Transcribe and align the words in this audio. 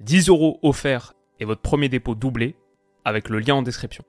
10 0.00 0.28
euros 0.28 0.58
offerts 0.62 1.14
et 1.40 1.46
votre 1.46 1.62
premier 1.62 1.88
dépôt 1.88 2.14
doublé 2.14 2.54
avec 3.06 3.30
le 3.30 3.38
lien 3.38 3.54
en 3.54 3.62
description. 3.62 4.04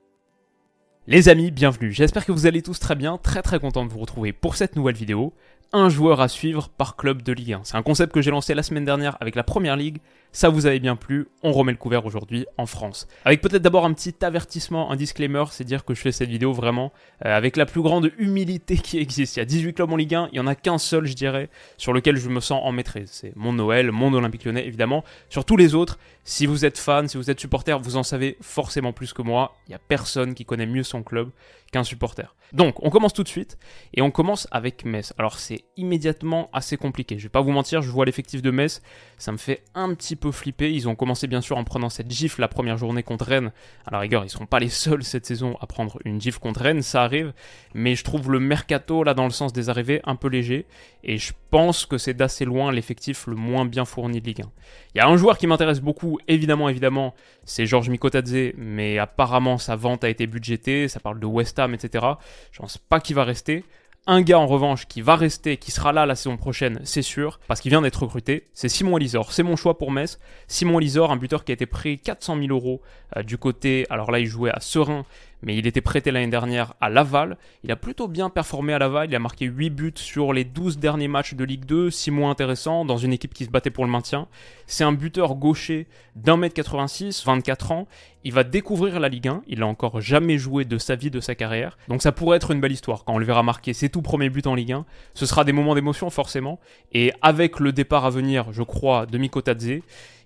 Les 1.06 1.30
amis, 1.30 1.50
bienvenue. 1.50 1.92
J'espère 1.92 2.26
que 2.26 2.32
vous 2.32 2.44
allez 2.44 2.60
tous 2.60 2.78
très 2.78 2.94
bien, 2.94 3.16
très 3.16 3.40
très 3.40 3.58
content 3.58 3.86
de 3.86 3.90
vous 3.90 3.98
retrouver 3.98 4.34
pour 4.34 4.56
cette 4.56 4.76
nouvelle 4.76 4.96
vidéo. 4.96 5.32
Un 5.74 5.90
joueur 5.90 6.22
à 6.22 6.28
suivre 6.28 6.70
par 6.70 6.96
club 6.96 7.20
de 7.20 7.30
Ligue 7.30 7.52
1. 7.52 7.60
C'est 7.64 7.76
un 7.76 7.82
concept 7.82 8.14
que 8.14 8.22
j'ai 8.22 8.30
lancé 8.30 8.54
la 8.54 8.62
semaine 8.62 8.86
dernière 8.86 9.18
avec 9.20 9.34
la 9.34 9.42
première 9.42 9.76
ligue. 9.76 9.98
Ça 10.32 10.48
vous 10.48 10.64
avait 10.64 10.78
bien 10.78 10.96
plu, 10.96 11.28
on 11.42 11.52
remet 11.52 11.72
le 11.72 11.78
couvert 11.78 12.06
aujourd'hui 12.06 12.46
en 12.56 12.64
France. 12.64 13.06
Avec 13.26 13.42
peut-être 13.42 13.60
d'abord 13.60 13.84
un 13.84 13.92
petit 13.92 14.14
avertissement, 14.22 14.90
un 14.90 14.96
disclaimer, 14.96 15.44
c'est 15.50 15.64
dire 15.64 15.84
que 15.84 15.92
je 15.92 16.00
fais 16.00 16.10
cette 16.10 16.30
vidéo 16.30 16.54
vraiment 16.54 16.90
euh, 17.26 17.36
avec 17.36 17.58
la 17.58 17.66
plus 17.66 17.82
grande 17.82 18.10
humilité 18.16 18.78
qui 18.78 18.96
existe. 18.96 19.36
Il 19.36 19.40
y 19.40 19.42
a 19.42 19.44
18 19.44 19.74
clubs 19.74 19.92
en 19.92 19.96
Ligue 19.96 20.14
1, 20.14 20.30
il 20.32 20.36
y 20.36 20.40
en 20.40 20.46
a 20.46 20.54
qu'un 20.54 20.78
seul, 20.78 21.04
je 21.04 21.12
dirais, 21.12 21.50
sur 21.76 21.92
lequel 21.92 22.16
je 22.16 22.30
me 22.30 22.40
sens 22.40 22.62
en 22.64 22.72
maîtrise. 22.72 23.10
C'est 23.12 23.36
mon 23.36 23.52
Noël, 23.52 23.92
mon 23.92 24.14
Olympique 24.14 24.46
Lyonnais, 24.46 24.66
évidemment. 24.66 25.04
Sur 25.28 25.44
tous 25.44 25.58
les 25.58 25.74
autres, 25.74 25.98
si 26.24 26.46
vous 26.46 26.64
êtes 26.64 26.78
fan, 26.78 27.08
si 27.08 27.18
vous 27.18 27.30
êtes 27.30 27.40
supporter, 27.40 27.78
vous 27.78 27.98
en 27.98 28.02
savez 28.02 28.38
forcément 28.40 28.94
plus 28.94 29.12
que 29.12 29.20
moi. 29.20 29.58
Il 29.66 29.72
n'y 29.72 29.76
a 29.76 29.80
personne 29.86 30.32
qui 30.32 30.46
connaît 30.46 30.66
mieux 30.66 30.82
son 30.82 31.02
club 31.02 31.28
qu'un 31.72 31.84
supporter. 31.84 32.34
Donc, 32.52 32.82
on 32.82 32.90
commence 32.90 33.12
tout 33.12 33.22
de 33.22 33.28
suite 33.28 33.58
et 33.94 34.02
on 34.02 34.10
commence 34.10 34.48
avec 34.50 34.84
Metz. 34.84 35.12
Alors, 35.18 35.38
c'est 35.38 35.64
immédiatement 35.76 36.48
assez 36.52 36.76
compliqué. 36.76 37.18
Je 37.18 37.24
vais 37.24 37.28
pas 37.28 37.40
vous 37.40 37.50
mentir, 37.50 37.82
je 37.82 37.90
vois 37.90 38.04
l'effectif 38.04 38.42
de 38.42 38.50
Metz, 38.50 38.82
ça 39.18 39.32
me 39.32 39.36
fait 39.36 39.64
un 39.74 39.94
petit 39.94 40.16
peu 40.16 40.32
flipper. 40.32 40.72
Ils 40.72 40.88
ont 40.88 40.94
commencé 40.94 41.26
bien 41.26 41.40
sûr 41.40 41.56
en 41.56 41.64
prenant 41.64 41.88
cette 41.88 42.10
gifle 42.10 42.40
la 42.40 42.48
première 42.48 42.76
journée 42.76 43.02
contre 43.02 43.26
Rennes. 43.26 43.52
À 43.86 43.90
la 43.90 43.98
rigueur, 43.98 44.24
ils 44.24 44.30
seront 44.30 44.46
pas 44.46 44.58
les 44.58 44.68
seuls 44.68 45.04
cette 45.04 45.26
saison 45.26 45.56
à 45.60 45.66
prendre 45.66 45.98
une 46.04 46.20
gifle 46.20 46.38
contre 46.38 46.62
Rennes, 46.62 46.82
ça 46.82 47.02
arrive. 47.02 47.32
Mais 47.74 47.94
je 47.94 48.04
trouve 48.04 48.30
le 48.30 48.40
mercato 48.40 49.04
là 49.04 49.14
dans 49.14 49.24
le 49.24 49.30
sens 49.30 49.52
des 49.52 49.68
arrivées 49.68 50.00
un 50.04 50.16
peu 50.16 50.28
léger 50.28 50.66
et 51.04 51.18
je 51.18 51.32
pense 51.50 51.86
que 51.86 51.98
c'est 51.98 52.14
d'assez 52.14 52.44
loin 52.44 52.72
l'effectif 52.72 53.26
le 53.26 53.34
moins 53.34 53.64
bien 53.64 53.84
fourni 53.84 54.20
de 54.20 54.26
Ligue 54.26 54.42
1. 54.42 54.50
Il 54.94 54.98
y 54.98 55.00
a 55.00 55.08
un 55.08 55.16
joueur 55.16 55.38
qui 55.38 55.46
m'intéresse 55.46 55.80
beaucoup, 55.80 56.18
évidemment, 56.28 56.68
évidemment, 56.68 57.14
c'est 57.48 57.66
Georges 57.66 57.88
Mikotadze, 57.88 58.52
mais 58.56 58.98
apparemment 58.98 59.58
sa 59.58 59.74
vente 59.74 60.04
a 60.04 60.08
été 60.08 60.26
budgétée, 60.26 60.86
ça 60.86 61.00
parle 61.00 61.18
de 61.18 61.26
West 61.26 61.58
Ham, 61.58 61.74
etc. 61.74 62.04
Je 62.52 62.60
pense 62.60 62.76
pas 62.76 63.00
qu'il 63.00 63.16
va 63.16 63.24
rester. 63.24 63.64
Un 64.06 64.22
gars 64.22 64.38
en 64.38 64.46
revanche 64.46 64.86
qui 64.86 65.02
va 65.02 65.16
rester, 65.16 65.56
qui 65.56 65.70
sera 65.70 65.92
là 65.92 66.06
la 66.06 66.14
saison 66.14 66.36
prochaine, 66.36 66.80
c'est 66.84 67.02
sûr, 67.02 67.40
parce 67.46 67.60
qu'il 67.60 67.70
vient 67.70 67.82
d'être 67.82 68.02
recruté, 68.02 68.48
c'est 68.54 68.68
Simon 68.68 68.96
Elisor. 68.96 69.32
C'est 69.32 69.42
mon 69.42 69.56
choix 69.56 69.76
pour 69.76 69.90
Metz. 69.90 70.18
Simon 70.46 70.78
Elisor, 70.78 71.10
un 71.10 71.16
buteur 71.16 71.44
qui 71.44 71.52
a 71.52 71.54
été 71.54 71.66
pris 71.66 71.98
400 71.98 72.38
000 72.38 72.48
euros 72.48 72.80
euh, 73.16 73.22
du 73.22 73.38
côté, 73.38 73.86
alors 73.90 74.10
là 74.10 74.18
il 74.18 74.26
jouait 74.26 74.50
à 74.50 74.60
Serein, 74.60 75.04
mais 75.42 75.56
il 75.56 75.66
était 75.66 75.80
prêté 75.80 76.10
l'année 76.10 76.28
dernière 76.28 76.74
à 76.80 76.88
Laval. 76.88 77.36
Il 77.64 77.70
a 77.70 77.76
plutôt 77.76 78.08
bien 78.08 78.30
performé 78.30 78.72
à 78.72 78.78
Laval, 78.78 79.08
il 79.10 79.14
a 79.14 79.18
marqué 79.18 79.46
8 79.46 79.70
buts 79.70 79.92
sur 79.96 80.32
les 80.32 80.44
12 80.44 80.78
derniers 80.78 81.08
matchs 81.08 81.34
de 81.34 81.44
Ligue 81.44 81.64
2, 81.64 81.90
6 81.90 82.10
mois 82.10 82.30
intéressants, 82.30 82.84
dans 82.84 82.96
une 82.96 83.12
équipe 83.12 83.34
qui 83.34 83.44
se 83.44 83.50
battait 83.50 83.70
pour 83.70 83.84
le 83.84 83.90
maintien. 83.90 84.28
C'est 84.66 84.84
un 84.84 84.92
buteur 84.92 85.34
gaucher 85.34 85.86
d'un 86.16 86.36
mètre 86.36 86.54
86, 86.54 87.24
24 87.24 87.72
ans. 87.72 87.86
Il 88.24 88.32
va 88.32 88.42
découvrir 88.44 88.98
la 88.98 89.08
Ligue 89.08 89.28
1, 89.28 89.42
il 89.46 89.62
a 89.62 89.66
encore 89.66 90.00
jamais 90.00 90.38
joué 90.38 90.64
de 90.64 90.76
sa 90.76 90.96
vie, 90.96 91.10
de 91.10 91.20
sa 91.20 91.34
carrière. 91.34 91.78
Donc 91.88 92.02
ça 92.02 92.12
pourrait 92.12 92.36
être 92.36 92.50
une 92.50 92.60
belle 92.60 92.72
histoire 92.72 93.04
quand 93.04 93.14
on 93.14 93.18
le 93.18 93.24
verra 93.24 93.42
marquer 93.42 93.72
ses 93.72 93.88
tout 93.88 94.02
premiers 94.02 94.28
buts 94.28 94.42
en 94.44 94.54
Ligue 94.54 94.72
1. 94.72 94.84
Ce 95.14 95.24
sera 95.24 95.44
des 95.44 95.52
moments 95.52 95.74
d'émotion 95.74 96.10
forcément. 96.10 96.58
Et 96.92 97.12
avec 97.22 97.60
le 97.60 97.72
départ 97.72 98.04
à 98.04 98.10
venir, 98.10 98.52
je 98.52 98.62
crois, 98.62 99.06
de 99.06 99.18
Mikotadze, 99.18 99.80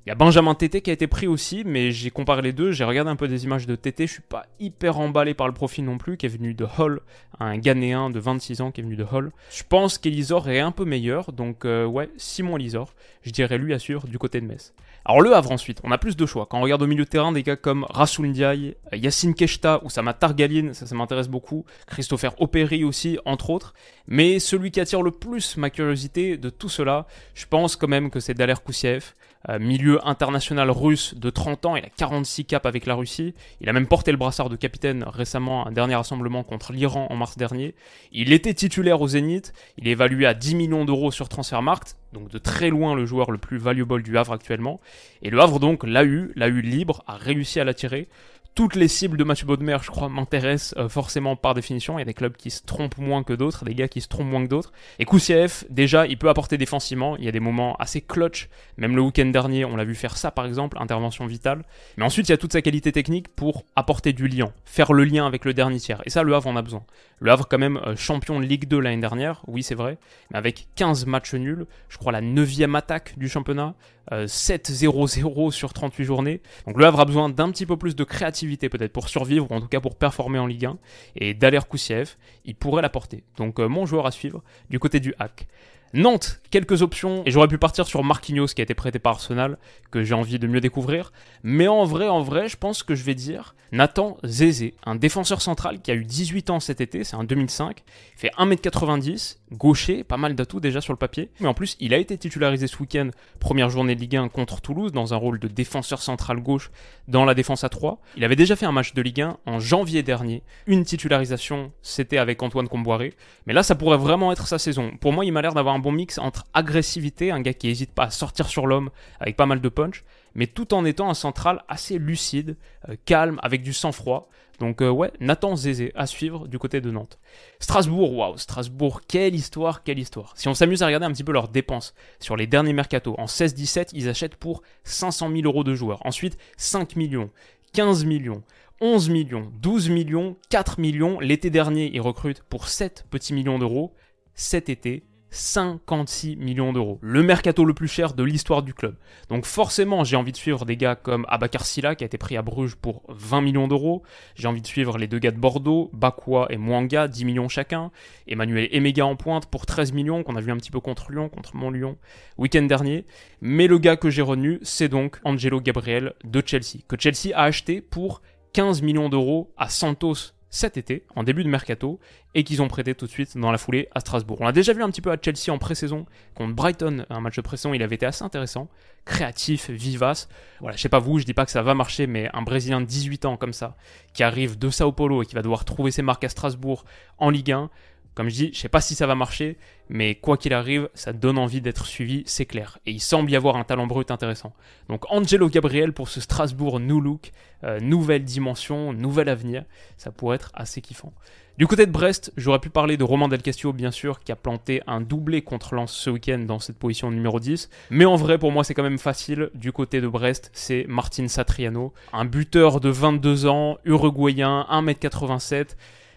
il 0.05 0.09
y 0.09 0.13
a 0.13 0.17
Benjamin 0.17 0.55
Tété 0.57 0.81
qui 0.81 0.91
a 0.91 0.93
été 0.93 1.07
pris 1.07 1.29
aussi, 1.29 1.63
mais 1.65 1.93
j'ai 1.93 2.11
comparé 2.11 2.43
les 2.43 2.53
deux, 2.53 2.73
j'ai 2.73 2.83
regardé 2.83 3.09
un 3.09 3.17
peu 3.17 3.29
des 3.29 3.45
images 3.45 3.69
de 3.69 3.77
Tété, 3.77 4.09
je 4.09 4.15
suis 4.15 4.23
pas 4.23 4.47
hyper 4.59 4.99
emballé 4.99 5.33
par 5.33 5.47
le 5.47 5.55
profil 5.55 5.85
non 5.85 5.97
plus, 5.97 6.17
qui 6.17 6.27
est 6.27 6.29
venu 6.29 6.55
de 6.55 6.67
Hull, 6.77 7.01
un 7.39 7.57
Ghanéen 7.57 8.11
de 8.11 8.19
26 8.19 8.63
ans 8.63 8.73
qui 8.73 8.81
est 8.81 8.85
venu 8.85 8.97
de 8.97 9.05
Hull. 9.05 9.31
Je 9.53 9.63
pense 9.69 9.99
qu'Elisor 9.99 10.49
est 10.49 10.59
un 10.59 10.73
peu 10.73 10.85
meilleur, 10.85 11.31
donc 11.33 11.65
euh, 11.65 11.87
ouais, 11.87 12.11
Simon 12.17 12.57
Elisor, 12.57 12.95
je 13.23 13.31
dirais 13.31 13.59
lui 13.59 13.75
assure 13.75 14.09
du 14.09 14.19
côté 14.19 14.41
de 14.41 14.47
Metz. 14.47 14.75
Alors 15.05 15.21
le 15.21 15.35
Havre 15.35 15.53
ensuite, 15.53 15.81
on 15.85 15.91
a 15.91 15.99
plus 15.99 16.17
de 16.17 16.27
choix. 16.27 16.47
Quand 16.47 16.59
on 16.59 16.63
regarde 16.63 16.83
au 16.83 16.87
milieu 16.87 17.05
de 17.05 17.09
terrain 17.09 17.33
des 17.33 17.43
gars 17.43 17.57
comme 17.57 17.85
Rassoul 17.91 18.29
Ndiaye, 18.29 18.77
Yacine 18.93 19.35
Keshta 19.35 19.81
ou 19.85 19.91
Sama 19.91 20.15
Targaline, 20.15 20.75
ça 20.75 20.87
ça 20.87 20.95
m'intéresse 20.95 21.29
beaucoup, 21.29 21.65
Christopher 21.87 22.41
Operi 22.41 22.85
aussi, 22.85 23.19
entre 23.25 23.51
autres. 23.51 23.75
Mais 24.07 24.39
celui 24.39 24.71
qui 24.71 24.81
attire 24.81 25.03
le 25.03 25.11
plus 25.11 25.57
ma 25.57 25.71
curiosité 25.71 26.37
de 26.37 26.51
tout 26.51 26.69
cela, 26.69 27.07
je 27.35 27.47
pense 27.47 27.75
quand 27.77 27.89
même 27.89 28.11
que 28.11 28.21
c'est 28.21 28.35
Daler 28.35 28.63
Koussiev, 28.65 29.15
euh, 29.49 29.59
milieu 29.59 30.07
international 30.07 30.71
russe 30.71 31.15
de 31.17 31.31
30 31.31 31.67
ans, 31.67 31.77
il 31.77 31.85
a 31.85 31.89
46 31.89 32.45
caps 32.45 32.67
avec 32.67 32.87
la 32.87 32.95
Russie, 32.95 33.35
il 33.61 33.69
a 33.69 33.73
même 33.73 33.87
porté 33.87 34.13
le 34.13 34.17
brassard 34.17 34.49
de 34.49 34.57
capitaine 34.57 35.05
récemment 35.07 35.65
à 35.65 35.69
un 35.69 35.73
dernier 35.73 35.95
rassemblement 35.95 36.45
contre 36.45 36.73
l'Iran 36.73 37.07
en 37.11 37.17
mars 37.17 37.37
dernier. 37.37 37.75
Il 38.13 38.33
était 38.33 38.55
titulaire 38.55 39.01
au 39.01 39.09
Zénith, 39.09 39.53
il 39.79 39.89
est 39.89 39.93
évalué 39.93 40.27
à 40.27 40.35
10 40.35 40.55
millions 40.55 40.85
d'euros 40.85 41.11
sur 41.11 41.29
Transfermarkt, 41.29 41.97
donc 42.13 42.29
de 42.29 42.39
très 42.39 42.71
loin 42.71 42.95
le 42.95 43.07
joueur 43.07 43.31
le 43.31 43.39
plus 43.39 43.59
valuable 43.59 44.03
du 44.03 44.17
Havre 44.19 44.33
actuellement. 44.33 44.81
Et 45.23 45.31
le 45.31 45.41
Havre 45.41 45.59
donc 45.59 45.85
l'a 45.85 46.05
eu, 46.05 46.33
l'a 46.37 46.49
eu 46.49 46.61
libre, 46.61 47.03
a 47.07 47.17
réussi 47.17 47.59
à 47.59 47.65
l'attirer. 47.65 48.09
Toutes 48.55 48.77
les 48.77 48.87
cibles 48.87 49.17
de 49.17 49.25
Mathieu 49.25 49.47
Baudemer, 49.47 49.79
je 49.81 49.91
crois, 49.91 50.11
m'intéressent 50.11 50.75
euh, 50.77 50.87
forcément 50.87 51.37
par 51.37 51.55
définition. 51.55 51.99
Il 51.99 52.03
y 52.03 52.03
a 52.03 52.05
des 52.05 52.13
clubs 52.13 52.37
qui 52.37 52.51
se 52.51 52.63
trompent 52.63 52.99
moins 52.99 53.23
que 53.23 53.33
d'autres, 53.33 53.65
des 53.65 53.75
gars 53.75 53.89
qui 53.89 54.03
se 54.03 54.09
trompent 54.09 54.27
moins 54.27 54.45
que 54.45 54.51
d'autres. 54.51 54.73
Et 54.99 55.07
Koussiev, 55.07 55.65
déjà, 55.71 56.07
il 56.07 56.19
peut 56.19 56.29
apporter 56.29 56.59
défensivement. 56.59 57.17
Il 57.17 57.25
y 57.25 57.29
a 57.29 57.33
des 57.33 57.41
moments 57.41 57.77
assez 57.77 58.03
clutch. 58.03 58.51
Même 58.77 58.95
le 58.95 59.01
week-end 59.01 59.25
dernier, 59.25 59.65
on 59.65 59.75
l'a 59.75 59.85
vu 59.85 59.95
faire 59.95 60.19
ça, 60.19 60.31
par 60.31 60.45
exemple, 60.45 60.77
intervention 60.79 61.25
vitale. 61.25 61.63
Mais 61.97 62.05
ensuite, 62.05 62.29
il 62.29 62.33
y 62.33 62.35
a 62.35 62.37
toute 62.37 62.53
sa 62.53 62.61
qualité 62.61 62.93
technique 62.93 63.29
pour 63.29 63.65
apporter 63.75 64.13
du 64.13 64.29
lien, 64.29 64.53
faire 64.67 64.93
le 64.93 65.05
lien 65.05 65.27
avec 65.27 65.47
le 65.47 65.55
dernier 65.55 65.79
tiers. 65.79 66.03
Et 66.05 66.11
ça, 66.11 66.23
le 66.23 66.35
Havre 66.35 66.49
en 66.49 66.57
a 66.57 66.61
besoin. 66.61 66.85
Le 67.21 67.31
Havre, 67.31 67.49
quand 67.49 67.59
même, 67.59 67.79
euh, 67.87 67.97
champion 67.97 68.39
de 68.39 68.45
Ligue 68.45 68.69
2 68.69 68.81
l'année 68.81 69.01
dernière, 69.01 69.41
oui, 69.47 69.63
c'est 69.63 69.75
vrai, 69.75 69.97
mais 70.31 70.37
avec 70.37 70.67
15 70.75 71.07
matchs 71.07 71.33
nuls, 71.33 71.65
je 71.89 71.97
crois 71.97 72.13
la 72.13 72.21
9 72.21 72.75
attaque 72.75 73.15
du 73.17 73.31
championnat, 73.31 73.75
euh, 74.11 74.27
7-0-0 74.27 75.51
sur 75.53 75.73
38 75.73 76.05
journées. 76.05 76.41
Donc 76.67 76.79
le 76.79 76.85
Havre 76.85 77.01
a 77.01 77.05
besoin 77.05 77.29
d'un 77.29 77.51
petit 77.51 77.67
peu 77.67 77.77
plus 77.77 77.95
de 77.95 78.05
créativité 78.05 78.69
peut-être 78.69 78.93
pour 78.93 79.09
survivre, 79.09 79.51
ou 79.51 79.55
en 79.55 79.61
tout 79.61 79.69
cas 79.69 79.81
pour 79.81 79.97
performer 79.97 80.39
en 80.39 80.47
Ligue 80.47 80.67
1. 80.67 80.79
Et 81.17 81.35
Daler 81.35 81.61
Koussiev, 81.69 82.17
il 82.45 82.55
pourrait 82.55 82.83
l'apporter. 82.83 83.23
Donc 83.37 83.61
euh, 83.61 83.69
mon 83.69 83.87
joueur 83.87 84.07
à 84.07 84.11
suivre 84.11 84.43
du 84.71 84.79
côté 84.79 84.99
du 84.99 85.15
hack. 85.19 85.47
Nantes, 85.95 86.41
quelques 86.51 86.81
options, 86.81 87.23
et 87.27 87.31
j'aurais 87.31 87.49
pu 87.49 87.59
partir 87.59 87.87
sur 87.87 88.03
Marquinhos 88.03 88.47
qui 88.47 88.63
a 88.63 88.65
été 88.65 88.73
prêté 88.73 88.99
par 88.99 89.13
Arsenal, 89.15 89.59
que 89.91 90.03
j'ai 90.03 90.15
envie 90.15 90.39
de 90.39 90.47
mieux 90.47 90.61
découvrir. 90.61 91.13
Mais 91.43 91.69
en 91.69 91.85
vrai, 91.85 92.09
en 92.09 92.23
vrai, 92.23 92.49
je 92.49 92.57
pense 92.57 92.83
que 92.83 92.95
je 92.95 93.05
vais 93.05 93.15
dire 93.15 93.55
Nathan 93.73 94.17
Zézé, 94.25 94.75
un 94.85 94.95
défenseur 94.95 95.43
central 95.43 95.83
qui 95.83 95.91
a 95.91 95.95
eu 95.95 96.05
18 96.05 96.49
ans 96.49 96.61
cet 96.61 96.81
été, 96.81 97.05
c'est 97.05 97.17
un 97.17 97.25
2005, 97.25 97.83
il 98.15 98.19
fait 98.19 98.31
1m90, 98.39 99.37
gaucher, 99.53 100.05
pas 100.05 100.17
mal 100.17 100.35
d'atouts 100.35 100.61
déjà 100.61 100.81
sur 100.81 100.93
le 100.93 100.99
papier. 100.99 101.31
Mais 101.41 101.47
en 101.47 101.55
plus, 101.55 101.77
il 101.81 101.95
a 101.95 101.99
été 101.99 102.17
titularisé 102.19 102.67
ce 102.67 102.79
week-end, 102.79 103.11
première 103.39 103.71
journée 103.71 103.95
de 103.95 104.01
Ligue 104.01 104.17
1 104.17 104.29
contre 104.29 104.61
Toulouse, 104.61 104.93
dans 104.93 105.15
un 105.15 105.17
rôle 105.17 105.39
de 105.39 105.49
défenseur 105.49 106.03
central 106.03 106.41
gauche 106.41 106.71
dans 107.09 107.25
la 107.25 107.35
défense 107.35 107.65
à 107.65 107.69
3. 107.69 108.01
Il 108.17 108.25
avait 108.25 108.37
déjà 108.37 108.57
fait 108.57 108.67
un 108.67 108.73
match 108.73 108.95
de 108.95 109.03
Ligue 109.03 109.23
1 109.23 109.39
en 109.47 109.59
janvier 109.61 110.03
dernier, 110.03 110.43
une 110.67 110.85
titularisation, 110.85 111.73
c'était 111.83 112.19
avec 112.19 112.43
Antoine 112.43 112.69
Comboiré. 112.69 113.15
Mais 113.47 113.53
là, 113.53 113.63
ça 113.63 113.75
pourrait 113.75 113.99
vraiment 113.99 114.33
être 114.33 114.47
sa 114.47 114.59
saison. 114.59 114.93
Pour 115.01 115.13
moi, 115.13 115.25
il 115.25 115.33
m'a 115.33 115.43
l'air 115.43 115.55
d'avoir 115.55 115.75
un 115.75 115.79
bon 115.79 115.93
mix 115.93 116.19
entre 116.19 116.45
agressivité, 116.55 117.31
un 117.31 117.41
gars 117.41 117.55
qui 117.55 117.69
hésite 117.69 117.93
pas 117.93 118.05
à 118.05 118.11
sortir 118.11 118.47
sur 118.47 118.67
l'homme 118.67 118.91
avec 119.21 119.37
pas 119.37 119.47
mal 119.47 119.61
de 119.61 119.69
punch, 119.69 120.05
mais 120.35 120.47
tout 120.47 120.75
en 120.75 120.85
étant 120.85 121.11
un 121.11 121.15
central 121.15 121.63
assez 121.69 121.99
lucide, 121.99 122.57
euh, 122.89 122.97
calme, 123.05 123.39
avec 123.43 123.63
du 123.63 123.73
sang-froid. 123.73 124.29
Donc 124.63 124.81
euh, 124.81 124.91
ouais, 124.91 125.11
Nathan 125.19 125.57
Zézé 125.57 125.91
à 125.97 126.07
suivre 126.07 126.47
du 126.47 126.57
côté 126.57 126.81
de 126.81 126.89
Nantes. 126.93 127.19
Strasbourg, 127.59 128.15
waouh, 128.15 128.39
Strasbourg, 128.39 129.01
quelle 129.09 129.35
histoire, 129.35 129.83
quelle 129.83 129.99
histoire. 129.99 130.35
Si 130.37 130.47
on 130.47 130.55
s'amuse 130.55 130.85
à 130.85 130.87
regarder 130.87 131.05
un 131.05 131.11
petit 131.11 131.25
peu 131.25 131.33
leurs 131.33 131.49
dépenses 131.49 131.95
sur 132.21 132.37
les 132.37 132.47
derniers 132.47 132.73
mercatos, 132.73 133.17
en 133.19 133.25
16-17, 133.25 133.89
ils 133.93 134.09
achètent 134.09 134.37
pour 134.37 134.63
500 134.85 135.33
000 135.33 135.43
euros 135.47 135.65
de 135.65 135.75
joueurs. 135.75 136.07
Ensuite, 136.07 136.39
5 136.59 136.95
millions, 136.95 137.31
15 137.73 138.05
millions, 138.05 138.45
11 138.81 139.11
millions, 139.11 139.51
12 139.61 139.89
millions, 139.89 140.37
4 140.49 140.79
millions. 140.79 141.19
L'été 141.19 141.51
dernier, 141.51 141.91
ils 141.93 142.01
recrutent 142.01 142.45
pour 142.45 142.69
7 142.69 143.07
petits 143.11 143.35
millions 143.35 143.59
d'euros. 143.59 143.93
Cet 144.37 144.69
été, 144.69 145.03
56 145.33 146.37
millions 146.37 146.73
d'euros. 146.73 146.99
Le 147.01 147.23
mercato 147.23 147.65
le 147.65 147.75
plus 147.75 147.89
cher 147.89 148.13
de 148.13 148.23
l'histoire 148.23 148.63
du 148.63 148.75
club. 148.75 148.97
Donc 149.29 149.47
forcément, 149.47 150.05
j'ai 150.05 150.17
envie 150.17 150.33
de 150.33 150.37
suivre 150.37 150.65
des 150.65 150.77
gars 150.77 150.95
comme 150.95 151.27
Abakar 151.29 151.65
Silla 151.65 151.95
qui 151.95 152.05
a 152.05 152.07
été 152.07 152.19
pris 152.19 152.37
à 152.37 152.43
Bruges 152.43 152.77
pour 152.77 153.03
20 153.09 153.41
millions 153.41 153.67
d'euros. 153.67 154.03
J'ai 154.35 154.47
envie 154.47 154.61
de 154.61 154.67
suivre 154.67 154.99
les 154.99 155.09
deux 155.09 155.19
gars 155.19 155.31
de 155.31 155.39
Bordeaux, 155.39 155.91
Bakwa 155.95 156.47
et 156.51 156.59
Mwanga, 156.59 157.09
10 157.09 157.25
millions 157.25 157.49
chacun. 157.49 157.91
Emmanuel 158.29 158.69
Emega 158.71 159.07
en 159.07 159.17
pointe 159.17 159.47
pour 159.47 159.67
13 159.67 159.93
millions 159.93 160.23
qu'on 160.23 160.37
a 160.37 160.41
vu 160.41 160.53
un 160.53 160.57
petit 160.59 160.71
peu 160.71 160.81
contre 160.81 161.11
Lyon, 161.11 161.29
contre 161.29 161.57
Mont-Lyon 161.57 161.97
week-end 162.39 162.63
dernier. 162.63 163.07
Mais 163.41 163.67
le 163.67 163.79
gars 163.79 163.97
que 163.97 164.11
j'ai 164.11 164.23
retenu, 164.23 164.59
c'est 164.63 164.89
donc 164.89 165.19
Angelo 165.25 165.61
Gabriel 165.61 166.13
de 166.25 166.43
Chelsea, 166.45 166.81
que 166.89 166.97
Chelsea 166.99 167.35
a 167.35 167.45
acheté 167.45 167.81
pour 167.81 168.21
15 168.53 168.83
millions 168.83 169.09
d'euros 169.09 169.53
à 169.57 169.69
Santos 169.69 170.35
cet 170.53 170.77
été, 170.77 171.03
en 171.17 171.25
début 171.25 171.43
de 171.43 171.49
mercato, 171.49 171.99
et 172.35 172.45
qu'ils 172.45 172.61
ont 172.61 172.69
prêté 172.69 172.95
tout 172.95 173.07
de 173.07 173.11
suite 173.11 173.39
dans 173.39 173.51
la 173.51 173.57
foulée 173.57 173.89
à 173.95 174.01
Strasbourg. 174.01 174.39
On 174.43 174.45
l'a 174.45 174.53
déjà 174.53 174.75
vu 174.75 174.83
un 174.83 174.91
petit 174.91 175.01
peu 175.01 175.11
à 175.11 175.17
Chelsea 175.21 175.51
en 175.51 175.57
pré-saison, 175.57 176.05
contre 176.35 176.55
Brighton, 176.55 177.07
un 177.09 177.21
match 177.21 177.37
de 177.37 177.41
pré-saison, 177.41 177.73
il 177.73 177.83
avait 177.83 177.95
été 177.95 178.05
assez 178.05 178.23
intéressant, 178.23 178.69
créatif, 179.07 179.71
vivace. 179.71 180.29
Voilà, 180.61 180.77
je 180.77 180.83
sais 180.83 180.91
pas 180.91 180.99
vous, 180.99 181.19
je 181.19 181.25
dis 181.25 181.33
pas 181.33 181.47
que 181.47 181.51
ça 181.51 181.63
va 181.63 181.73
marcher, 181.73 182.07
mais 182.07 182.29
un 182.35 182.43
Brésilien 182.43 182.83
de 182.83 182.87
18 182.87 183.25
ans 183.25 183.39
comme 183.39 183.55
ça, 183.55 183.77
qui 184.13 184.23
arrive 184.23 184.59
de 184.59 184.69
Sao 184.69 184.93
Paulo 184.93 185.23
et 185.23 185.27
qui 185.27 185.35
va 185.35 185.41
devoir 185.41 185.65
trouver 185.65 185.91
ses 185.91 186.03
marques 186.03 186.25
à 186.25 186.29
Strasbourg 186.29 186.85
en 187.17 187.31
Ligue 187.31 187.53
1, 187.53 187.71
comme 188.15 188.29
je 188.29 188.35
dis, 188.35 188.51
je 188.53 188.59
sais 188.59 188.69
pas 188.69 188.81
si 188.81 188.95
ça 188.95 189.07
va 189.07 189.15
marcher, 189.15 189.57
mais 189.89 190.15
quoi 190.15 190.37
qu'il 190.37 190.53
arrive, 190.53 190.89
ça 190.95 191.13
donne 191.13 191.39
envie 191.39 191.61
d'être 191.61 191.87
suivi, 191.87 192.23
c'est 192.27 192.47
clair. 192.47 192.79
Et 192.87 192.91
il 192.91 193.01
semble 193.01 193.31
y 193.31 193.37
avoir 193.37 193.57
un 193.57 193.65
talent 193.65 193.87
brut 193.87 194.11
intéressant. 194.11 194.53
Donc 194.89 195.11
Angelo 195.11 195.49
Gabriel 195.49 195.93
pour 195.93 196.09
ce 196.09 196.21
Strasbourg 196.21 196.81
New 196.81 197.01
Look, 197.01 197.33
euh, 197.65 197.81
nouvelle 197.81 198.25
dimension, 198.25 198.93
nouvel 198.93 199.29
avenir, 199.29 199.65
ça 199.97 200.11
pourrait 200.11 200.37
être 200.37 200.51
assez 200.55 200.81
kiffant. 200.81 201.13
Du 201.59 201.67
côté 201.67 201.85
de 201.85 201.91
Brest, 201.91 202.33
j'aurais 202.39 202.59
pu 202.59 202.71
parler 202.71 202.97
de 202.97 203.05
Roman 203.05 203.29
Del 203.29 203.43
Castillo, 203.43 203.75
bien 203.75 203.91
sûr, 203.91 204.21
qui 204.21 204.33
a 204.33 204.37
planté 204.37 204.83
un 204.87 205.03
doublé 205.03 205.43
contre 205.43 205.75
Lens 205.75 205.93
ce 205.93 206.09
week-end 206.09 206.39
dans 206.39 206.59
cette 206.59 206.79
position 206.79 207.11
numéro 207.11 207.41
10. 207.41 207.69
Mais 207.91 208.07
en 208.07 208.17
vrai, 208.17 208.39
pour 208.39 208.53
moi, 208.53 208.65
c'est 208.65 208.73
quand 208.73 208.83
même 208.83 208.99
facile. 208.99 209.51
Du 209.55 209.71
côté 209.71 210.01
de 210.01 210.09
Brest, 210.09 210.51
c'est 210.55 210.87
Martin 210.89 211.29
Satriano, 211.29 211.93
un 212.15 212.25
buteur 212.25 212.81
de 212.81 212.89
22 212.89 213.47
ans, 213.47 213.77
uruguayen, 213.85 214.67
1m87, 214.71 215.77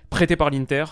prêté 0.09 0.38
par 0.38 0.51
l'Inter 0.51 0.86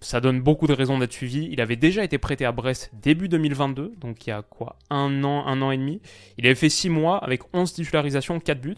ça 0.00 0.20
donne 0.20 0.40
beaucoup 0.40 0.66
de 0.66 0.72
raisons 0.72 0.98
d'être 0.98 1.12
suivi. 1.12 1.48
Il 1.50 1.60
avait 1.60 1.76
déjà 1.76 2.02
été 2.02 2.18
prêté 2.18 2.44
à 2.44 2.52
Brest 2.52 2.90
début 3.02 3.28
2022, 3.28 3.94
donc 3.98 4.26
il 4.26 4.30
y 4.30 4.32
a 4.32 4.42
quoi? 4.42 4.76
Un 4.88 5.24
an, 5.24 5.46
un 5.46 5.60
an 5.62 5.70
et 5.70 5.76
demi. 5.76 6.00
Il 6.38 6.46
avait 6.46 6.54
fait 6.54 6.70
6 6.70 6.88
mois 6.88 7.18
avec 7.18 7.42
11 7.52 7.72
titularisations, 7.72 8.40
4 8.40 8.60
buts. 8.60 8.76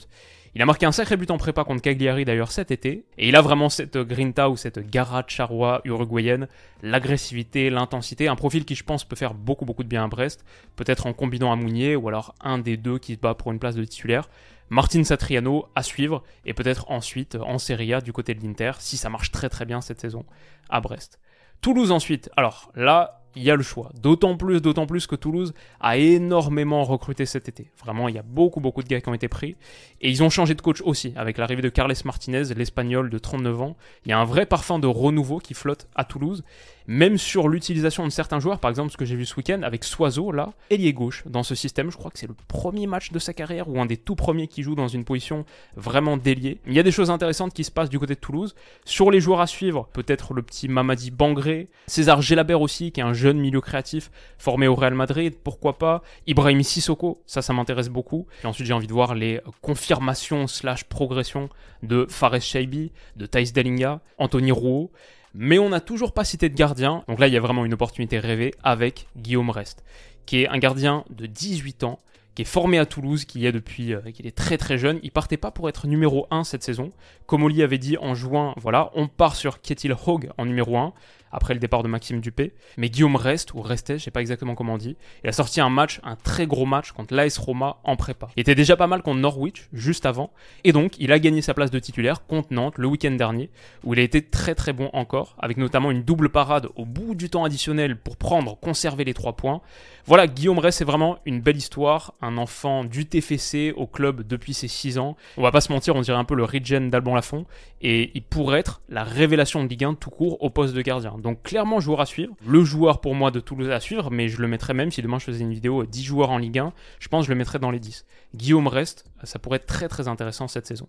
Il 0.55 0.61
a 0.61 0.67
marqué 0.67 0.85
un 0.85 0.93
sacré 0.93 1.17
but 1.17 1.31
en 1.31 1.39
prépa 1.39 1.65
contre 1.65 1.81
Cagliari 1.81 2.27
d'ailleurs 2.27 2.53
cet 2.53 2.71
été. 2.71 3.07
Et 3.17 3.29
il 3.29 3.37
a 3.37 3.41
vraiment 3.41 3.71
cette 3.71 3.97
grinta 3.97 4.51
ou 4.51 4.57
cette 4.57 4.91
garade 4.91 5.29
charrois 5.29 5.81
uruguayenne, 5.85 6.47
l'agressivité, 6.83 7.71
l'intensité, 7.71 8.29
un 8.29 8.37
profil 8.37 8.67
qui 8.67 8.75
je 8.75 8.85
pense 8.85 9.05
peut 9.05 9.17
faire 9.17 9.33
beaucoup 9.33 9.65
beaucoup 9.65 9.83
de 9.83 9.89
bien 9.89 10.05
à 10.05 10.09
Brest, 10.09 10.45
peut-être 10.77 11.07
en 11.07 11.15
combinant 11.15 11.53
à 11.53 11.57
Mounier 11.57 11.97
ou 11.97 12.07
alors 12.09 12.35
un 12.43 12.59
des 12.59 12.77
deux 12.77 12.99
qui 12.99 13.15
se 13.15 13.19
bat 13.19 13.35
pour 13.35 13.51
une 13.51 13.59
place 13.59 13.77
de 13.77 13.85
titulaire. 13.85 14.29
Martin 14.69 15.05
Satriano 15.05 15.67
à 15.75 15.83
suivre 15.83 16.23
et 16.45 16.53
peut-être 16.53 16.91
ensuite 16.91 17.37
en 17.37 17.59
Serie 17.59 17.95
A 17.95 18.01
du 18.03 18.13
côté 18.13 18.35
de 18.35 18.43
l'Inter 18.43 18.73
si 18.79 18.99
ça 18.99 19.09
marche 19.09 19.31
très 19.31 19.49
très 19.49 19.65
bien 19.65 19.81
cette 19.81 20.01
saison 20.01 20.25
à 20.69 20.81
Brest. 20.81 21.19
Toulouse 21.63 21.93
ensuite. 21.93 22.29
Alors 22.37 22.73
là, 22.75 23.22
il 23.35 23.43
y 23.43 23.51
a 23.51 23.57
le 23.57 23.63
choix. 23.63 23.91
D'autant 24.01 24.37
plus, 24.37 24.61
d'autant 24.61 24.87
plus 24.87 25.07
que 25.07 25.17
Toulouse 25.17 25.55
a 25.81 25.97
énormément 25.97 26.85
recruté 26.85 27.27
cet 27.27 27.49
été. 27.49 27.71
Vraiment, 27.83 28.09
il 28.09 28.15
y 28.15 28.19
a 28.19 28.23
beaucoup, 28.23 28.61
beaucoup 28.61 28.83
de 28.83 28.89
gars 28.89 29.01
qui 29.01 29.09
ont 29.09 29.15
été 29.15 29.29
pris. 29.29 29.57
Et 30.01 30.11
ils 30.11 30.23
ont 30.23 30.31
changé 30.31 30.55
de 30.55 30.61
coach 30.61 30.83
aussi, 30.83 31.13
avec 31.17 31.39
l'arrivée 31.39 31.63
de 31.63 31.69
Carles 31.69 31.95
Martinez, 32.05 32.45
l'Espagnol 32.55 33.11
de 33.11 33.19
39 33.19 33.63
ans. 33.63 33.77
Il 34.05 34.11
y 34.11 34.13
a 34.13 34.19
un 34.19 34.25
vrai 34.25 34.47
parfum 34.47 34.79
de 34.79 34.87
renouveau 34.87 35.39
qui 35.39 35.55
flotte 35.55 35.89
à 35.95 36.05
Toulouse 36.05 36.45
même 36.87 37.19
sur 37.19 37.49
l'utilisation 37.49 38.05
de 38.05 38.11
certains 38.11 38.41
joueurs, 38.41 38.59
par 38.59 38.71
exemple 38.71 38.91
ce 38.91 38.97
que 38.97 39.05
j'ai 39.05 39.17
vu 39.17 39.27
ce 39.27 39.37
week-end 39.37 39.63
avec 39.63 39.85
Soiseau, 39.85 40.33
là, 40.33 40.53
ailier 40.71 40.93
gauche 40.93 41.23
dans 41.27 41.43
ce 41.43 41.55
système, 41.55 41.91
je 41.91 41.97
crois 41.97 42.11
que 42.11 42.19
c'est 42.19 42.27
le 42.27 42.35
premier 42.49 42.87
match 42.87 43.13
de 43.13 43.19
sa 43.19 43.33
carrière 43.33 43.69
ou 43.69 43.81
un 43.81 43.87
des 43.87 43.97
tout 43.97 44.15
premiers 44.15 44.49
qui 44.49 44.63
joue 44.63 44.75
dans 44.75 44.89
une 44.89 45.05
position 45.05 45.45
vraiment 45.77 46.17
déliée. 46.17 46.59
Il 46.67 46.75
y 46.75 46.79
a 46.79 46.83
des 46.83 46.93
choses 46.93 47.11
intéressantes 47.11 47.53
qui 47.53 47.65
se 47.65 47.71
passent 47.71 47.91
du 47.91 47.99
côté 47.99 48.15
de 48.15 48.21
Toulouse. 48.21 48.55
Sur 48.85 49.11
les 49.11 49.21
joueurs 49.21 49.41
à 49.41 49.47
suivre, 49.47 49.89
peut-être 49.93 50.35
le 50.35 50.43
petit 50.43 50.69
Mamadi 50.69 51.11
Bangré, 51.11 51.69
César 51.87 52.23
Gelabert 52.23 52.61
aussi, 52.61 52.93
qui 52.93 53.01
est 53.01 53.05
un 53.05 53.13
jeune 53.13 53.39
milieu 53.39 53.61
créatif 53.61 54.11
formé 54.39 54.69
au 54.69 54.75
Real 54.75 54.95
Madrid, 54.95 55.35
pourquoi 55.43 55.79
pas, 55.79 56.03
Ibrahim 56.27 56.63
Sissoko, 56.63 57.23
ça 57.27 57.43
ça 57.43 57.53
m'intéresse 57.53 57.89
beaucoup. 57.89 58.27
Et 58.45 58.47
ensuite 58.47 58.67
j'ai 58.67 58.73
envie 58.73 58.87
de 58.87 58.93
voir 58.93 59.15
les 59.15 59.41
confirmations 59.61 60.47
slash 60.47 60.85
progressions 60.85 61.49
de 61.83 62.07
Fares 62.09 62.41
Shaibi, 62.41 62.93
de 63.17 63.27
Thais 63.27 63.45
Delinga, 63.55 64.01
Anthony 64.19 64.53
Rouault, 64.53 64.91
mais 65.35 65.59
on 65.59 65.69
n'a 65.69 65.81
toujours 65.81 66.13
pas 66.13 66.25
cité 66.25 66.49
de 66.49 66.55
gardien. 66.55 67.05
Donc 67.09 67.19
là, 67.19 67.29
il 67.29 67.35
y 67.35 67.37
a 67.37 67.41
vraiment 67.41 67.65
une 67.65 67.75
opportunité 67.75 68.19
rêvée 68.19 68.55
avec 68.63 69.07
Guillaume 69.17 69.51
Rest, 69.51 69.85
qui 70.27 70.43
est 70.43 70.49
un 70.49 70.59
gardien 70.59 71.05
de 71.11 71.27
18 71.27 71.85
ans, 71.85 72.01
qui 72.35 72.43
est 72.43 72.47
formé 72.47 72.79
à 72.79 72.87
Toulouse, 72.87 73.25
qui 73.25 73.47
est 73.47 73.53
depuis, 73.53 73.95
euh, 73.95 74.01
qu'il 74.13 74.27
est 74.27 74.37
très 74.37 74.57
très 74.59 74.79
jeune. 74.79 74.99
Il 75.03 75.11
partait 75.11 75.37
pas 75.37 75.51
pour 75.51 75.69
être 75.69 75.87
numéro 75.87 76.27
1 76.31 76.45
cette 76.45 76.63
saison. 76.63 76.93
Comme 77.27 77.43
Oli 77.43 77.63
avait 77.63 77.79
dit 77.79 77.97
en 77.99 78.15
juin, 78.15 78.55
voilà, 78.57 78.91
on 78.95 79.09
part 79.09 79.37
sur 79.37 79.61
Ketil 79.61 79.95
Hogg 80.07 80.31
en 80.39 80.47
numéro 80.47 80.77
1 80.77 80.93
après 81.33 81.55
le 81.55 81.61
départ 81.61 81.83
de 81.83 81.89
Maxime 81.89 82.21
Dupé. 82.21 82.53
Mais 82.77 82.91
Guillaume 82.91 83.17
reste, 83.17 83.55
ou 83.55 83.63
restait, 83.63 83.99
je 83.99 84.05
sais 84.05 84.11
pas 84.11 84.21
exactement 84.21 84.55
comment 84.55 84.75
on 84.75 84.79
dit. 84.79 84.97
Il 85.25 85.29
a 85.29 85.33
sorti 85.33 85.61
un 85.61 85.71
match, 85.71 86.01
un 86.05 86.17
très 86.17 86.47
gros 86.47 86.67
match 86.67 86.93
contre 86.93 87.15
l'AS 87.15 87.39
Roma 87.39 87.79
en 87.85 87.97
prépa. 87.97 88.29
Il 88.37 88.41
était 88.41 88.55
déjà 88.55 88.77
pas 88.77 88.87
mal 88.87 89.03
contre 89.03 89.21
Norwich, 89.21 89.69
juste 89.73 90.07
avant. 90.07 90.31
Et 90.65 90.73
donc, 90.73 90.99
il 90.99 91.13
a 91.13 91.19
gagné 91.19 91.43
sa 91.43 91.55
place 91.55 91.71
de 91.71 91.79
titulaire 91.79 92.27
contre 92.27 92.53
Nantes 92.53 92.79
le 92.79 92.87
week-end 92.87 93.13
dernier, 93.13 93.51
où 93.85 93.95
il 93.95 94.01
a 94.01 94.03
été 94.03 94.23
très 94.23 94.55
très 94.55 94.73
bon 94.73 94.91
encore, 94.93 95.37
avec 95.39 95.57
notamment 95.57 95.91
une 95.91 96.03
double 96.03 96.29
parade 96.29 96.69
au 96.77 96.85
bout 96.85 97.15
du 97.15 97.31
temps 97.31 97.45
additionnel 97.45 97.97
pour 97.97 98.17
prendre, 98.17 98.59
conserver 98.59 99.05
les 99.05 99.15
trois 99.15 99.35
points. 99.35 99.63
Voilà, 100.05 100.27
Guillaume 100.27 100.59
Rest, 100.59 100.79
c'est 100.79 100.85
vraiment 100.85 101.19
une 101.25 101.41
belle 101.41 101.57
histoire. 101.57 102.15
Un 102.21 102.37
enfant 102.37 102.85
du 102.85 103.07
TFC 103.07 103.73
au 103.77 103.87
club 103.87 104.27
depuis 104.27 104.53
ses 104.53 104.69
6 104.69 104.99
ans. 104.99 105.17
On 105.37 105.43
va 105.43 105.53
pas 105.53 105.61
se 105.61 105.73
mentir, 105.73 105.95
on 105.95 106.01
dirait 106.01 106.19
un 106.19 106.25
peu 106.25 106.35
le 106.35 106.45
regen 106.45 106.91
d'Alban 106.91 107.15
Lafont. 107.15 107.47
Et 107.81 108.11
il 108.15 108.23
pourrait 108.23 108.61
être 108.61 108.83
la 108.89 109.05
révélation 109.05 109.63
de 109.63 109.69
Ligue 109.69 109.85
1 109.85 109.95
tout 109.95 110.11
court 110.11 110.43
au 110.43 110.51
poste 110.51 110.75
de 110.75 110.83
gardien. 110.83 111.15
Donc 111.23 111.43
clairement 111.43 111.81
joueur 111.81 112.01
à 112.01 112.07
suivre. 112.07 112.35
Le 112.47 112.65
joueur 112.65 113.01
pour 113.01 113.15
moi 113.15 113.31
de 113.31 113.41
Toulouse 113.41 113.71
à 113.71 113.81
suivre, 113.81 114.11
mais 114.11 114.29
je 114.29 114.41
le 114.43 114.49
mettrais 114.49 114.75
même 114.75 114.91
si 114.91 115.01
demain 115.01 115.19
je 115.19 115.25
faisais 115.25 115.43
une 115.43 115.53
vidéo 115.53 115.87
10 115.87 116.03
joueurs 116.03 116.31
en 116.31 116.39
Ligue 116.39 116.59
1, 116.59 116.73
je 116.99 117.09
pense 117.09 117.23
que 117.23 117.27
je 117.29 117.33
le 117.33 117.39
mettrais 117.39 117.59
dans 117.59 117.71
les 117.71 117.79
10. 117.79 118.05
Guillaume 118.35 118.67
reste, 118.67 119.05
ça 119.25 119.39
pourrait 119.39 119.57
être 119.57 119.67
très 119.67 119.89
très 119.89 120.09
intéressant 120.09 120.49
cette 120.49 120.67
saison. 120.67 120.89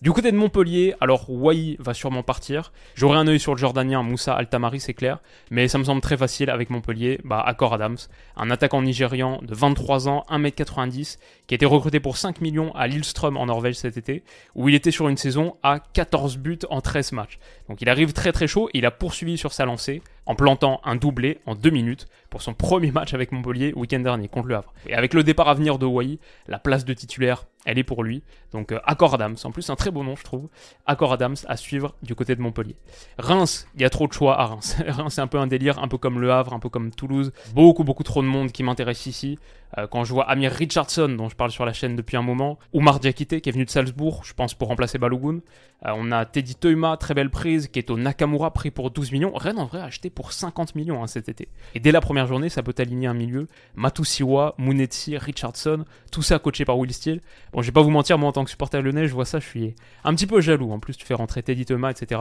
Du 0.00 0.12
côté 0.12 0.30
de 0.32 0.36
Montpellier, 0.36 0.94
alors 1.00 1.28
Wai 1.28 1.76
va 1.80 1.92
sûrement 1.92 2.22
partir. 2.22 2.72
J'aurai 2.94 3.18
un 3.18 3.26
œil 3.26 3.40
sur 3.40 3.52
le 3.54 3.58
Jordanien 3.58 4.02
Moussa 4.02 4.34
Altamari, 4.34 4.80
c'est 4.80 4.94
clair, 4.94 5.18
mais 5.50 5.68
ça 5.68 5.78
me 5.78 5.84
semble 5.84 6.00
très 6.00 6.16
facile 6.16 6.50
avec 6.50 6.70
Montpellier, 6.70 7.20
bah 7.24 7.40
Accor 7.40 7.74
Adams, 7.74 7.96
un 8.36 8.50
attaquant 8.50 8.80
nigérian 8.80 9.40
de 9.42 9.54
23 9.54 10.08
ans, 10.08 10.24
1m90, 10.30 11.18
qui 11.46 11.54
a 11.54 11.56
été 11.56 11.66
recruté 11.66 12.00
pour 12.00 12.16
5 12.16 12.40
millions 12.40 12.74
à 12.74 12.86
Lillestrøm 12.86 13.36
en 13.36 13.46
Norvège 13.46 13.76
cet 13.76 13.96
été, 13.96 14.22
où 14.54 14.68
il 14.68 14.74
était 14.74 14.90
sur 14.90 15.08
une 15.08 15.16
saison 15.16 15.56
à 15.62 15.80
14 15.80 16.38
buts 16.38 16.58
en 16.70 16.80
13 16.80 17.12
matchs. 17.12 17.38
Donc 17.68 17.82
il 17.82 17.88
arrive 17.88 18.12
très 18.12 18.32
très 18.32 18.46
chaud 18.46 18.68
et 18.72 18.78
il 18.78 18.86
a 18.86 18.90
poursuivi 18.90 19.36
sur 19.36 19.52
sa 19.52 19.64
lancée 19.64 20.02
en 20.26 20.34
plantant 20.34 20.80
un 20.84 20.96
doublé 20.96 21.40
en 21.46 21.54
2 21.54 21.70
minutes 21.70 22.06
pour 22.30 22.42
son 22.42 22.54
premier 22.54 22.90
match 22.90 23.14
avec 23.14 23.32
Montpellier 23.32 23.72
week-end 23.74 24.00
dernier 24.00 24.28
contre 24.28 24.48
le 24.48 24.56
Havre. 24.56 24.72
Et 24.86 24.94
avec 24.94 25.14
le 25.14 25.22
départ 25.22 25.48
à 25.48 25.54
venir 25.54 25.78
de 25.78 25.86
Wai, 25.86 26.18
la 26.46 26.58
place 26.58 26.84
de 26.84 26.92
titulaire, 26.92 27.46
elle 27.64 27.78
est 27.78 27.84
pour 27.84 28.04
lui. 28.04 28.22
Donc 28.52 28.72
euh, 28.72 28.80
Accor 28.84 29.14
Adams, 29.14 29.36
en 29.44 29.50
plus 29.50 29.68
un 29.70 29.76
très 29.76 29.90
beau 29.90 30.02
nom 30.04 30.16
je 30.16 30.24
trouve. 30.24 30.48
Accor 30.86 31.12
Adams 31.12 31.36
à 31.46 31.56
suivre 31.56 31.94
du 32.02 32.14
côté 32.14 32.34
de 32.34 32.40
Montpellier. 32.40 32.76
Reims, 33.18 33.66
il 33.74 33.82
y 33.82 33.84
a 33.84 33.90
trop 33.90 34.06
de 34.06 34.12
choix 34.12 34.38
à 34.40 34.46
Reims. 34.46 34.76
Reims 34.88 35.14
c'est 35.14 35.20
un 35.20 35.26
peu 35.26 35.38
un 35.38 35.46
délire, 35.46 35.82
un 35.82 35.88
peu 35.88 35.98
comme 35.98 36.20
le 36.20 36.32
Havre, 36.32 36.52
un 36.52 36.60
peu 36.60 36.68
comme 36.68 36.90
Toulouse. 36.90 37.32
Beaucoup 37.54 37.84
beaucoup 37.84 38.04
trop 38.04 38.22
de 38.22 38.28
monde 38.28 38.52
qui 38.52 38.62
m'intéresse 38.62 39.06
ici. 39.06 39.38
Euh, 39.76 39.86
quand 39.86 40.04
je 40.04 40.12
vois 40.12 40.28
Amir 40.28 40.50
Richardson, 40.50 41.08
dont 41.08 41.28
je 41.28 41.36
parle 41.36 41.50
sur 41.50 41.66
la 41.66 41.72
chaîne 41.72 41.94
depuis 41.94 42.16
un 42.16 42.22
moment, 42.22 42.58
Oumar 42.72 43.00
Diakité, 43.00 43.40
qui 43.40 43.50
est 43.50 43.52
venu 43.52 43.64
de 43.64 43.70
Salzbourg, 43.70 44.22
je 44.24 44.32
pense 44.32 44.54
pour 44.54 44.68
remplacer 44.68 44.98
Balogun. 44.98 45.40
Euh, 45.86 45.92
on 45.94 46.10
a 46.10 46.24
Teddy 46.24 46.54
Toima, 46.54 46.96
très 46.96 47.14
belle 47.14 47.30
prise, 47.30 47.68
qui 47.68 47.78
est 47.78 47.90
au 47.90 47.98
Nakamura, 47.98 48.52
pris 48.52 48.70
pour 48.70 48.90
12 48.90 49.12
millions. 49.12 49.32
Rennes, 49.34 49.58
en 49.58 49.66
vrai, 49.66 49.80
a 49.80 49.84
acheté 49.84 50.10
pour 50.10 50.32
50 50.32 50.74
millions 50.74 51.02
hein, 51.02 51.06
cet 51.06 51.28
été. 51.28 51.48
Et 51.74 51.80
dès 51.80 51.92
la 51.92 52.00
première 52.00 52.17
journée, 52.26 52.48
ça 52.48 52.62
peut 52.62 52.74
aligner 52.78 53.06
un 53.06 53.14
milieu. 53.14 53.46
Matusiwa, 53.74 54.54
Munetsi, 54.58 55.16
Richardson, 55.16 55.84
tout 56.10 56.22
ça 56.22 56.38
coaché 56.38 56.64
par 56.64 56.78
Will 56.78 56.92
Steele. 56.92 57.20
Bon, 57.52 57.62
je 57.62 57.66
vais 57.66 57.72
pas 57.72 57.82
vous 57.82 57.90
mentir, 57.90 58.18
moi, 58.18 58.28
en 58.28 58.32
tant 58.32 58.44
que 58.44 58.50
supporter 58.50 58.82
lyonnais, 58.82 59.06
je 59.06 59.14
vois 59.14 59.24
ça, 59.24 59.38
je 59.38 59.46
suis 59.46 59.74
un 60.04 60.14
petit 60.14 60.26
peu 60.26 60.40
jaloux. 60.40 60.72
En 60.72 60.78
plus, 60.78 60.96
tu 60.96 61.06
fais 61.06 61.14
rentrer 61.14 61.42
Teddy 61.42 61.64
Toima, 61.64 61.90
etc. 61.90 62.20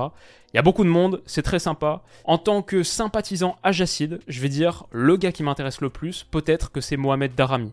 Il 0.53 0.57
y 0.57 0.59
a 0.59 0.61
beaucoup 0.61 0.83
de 0.83 0.89
monde, 0.89 1.21
c'est 1.25 1.41
très 1.41 1.59
sympa. 1.59 2.03
En 2.25 2.37
tant 2.37 2.61
que 2.61 2.83
sympathisant 2.83 3.57
Ajacide, 3.63 4.19
je 4.27 4.41
vais 4.41 4.49
dire, 4.49 4.85
le 4.91 5.17
gars 5.17 5.31
qui 5.31 5.43
m'intéresse 5.43 5.81
le 5.81 5.89
plus, 5.89 6.25
peut-être 6.29 6.71
que 6.71 6.81
c'est 6.81 6.97
Mohamed 6.97 7.35
Darami 7.35 7.71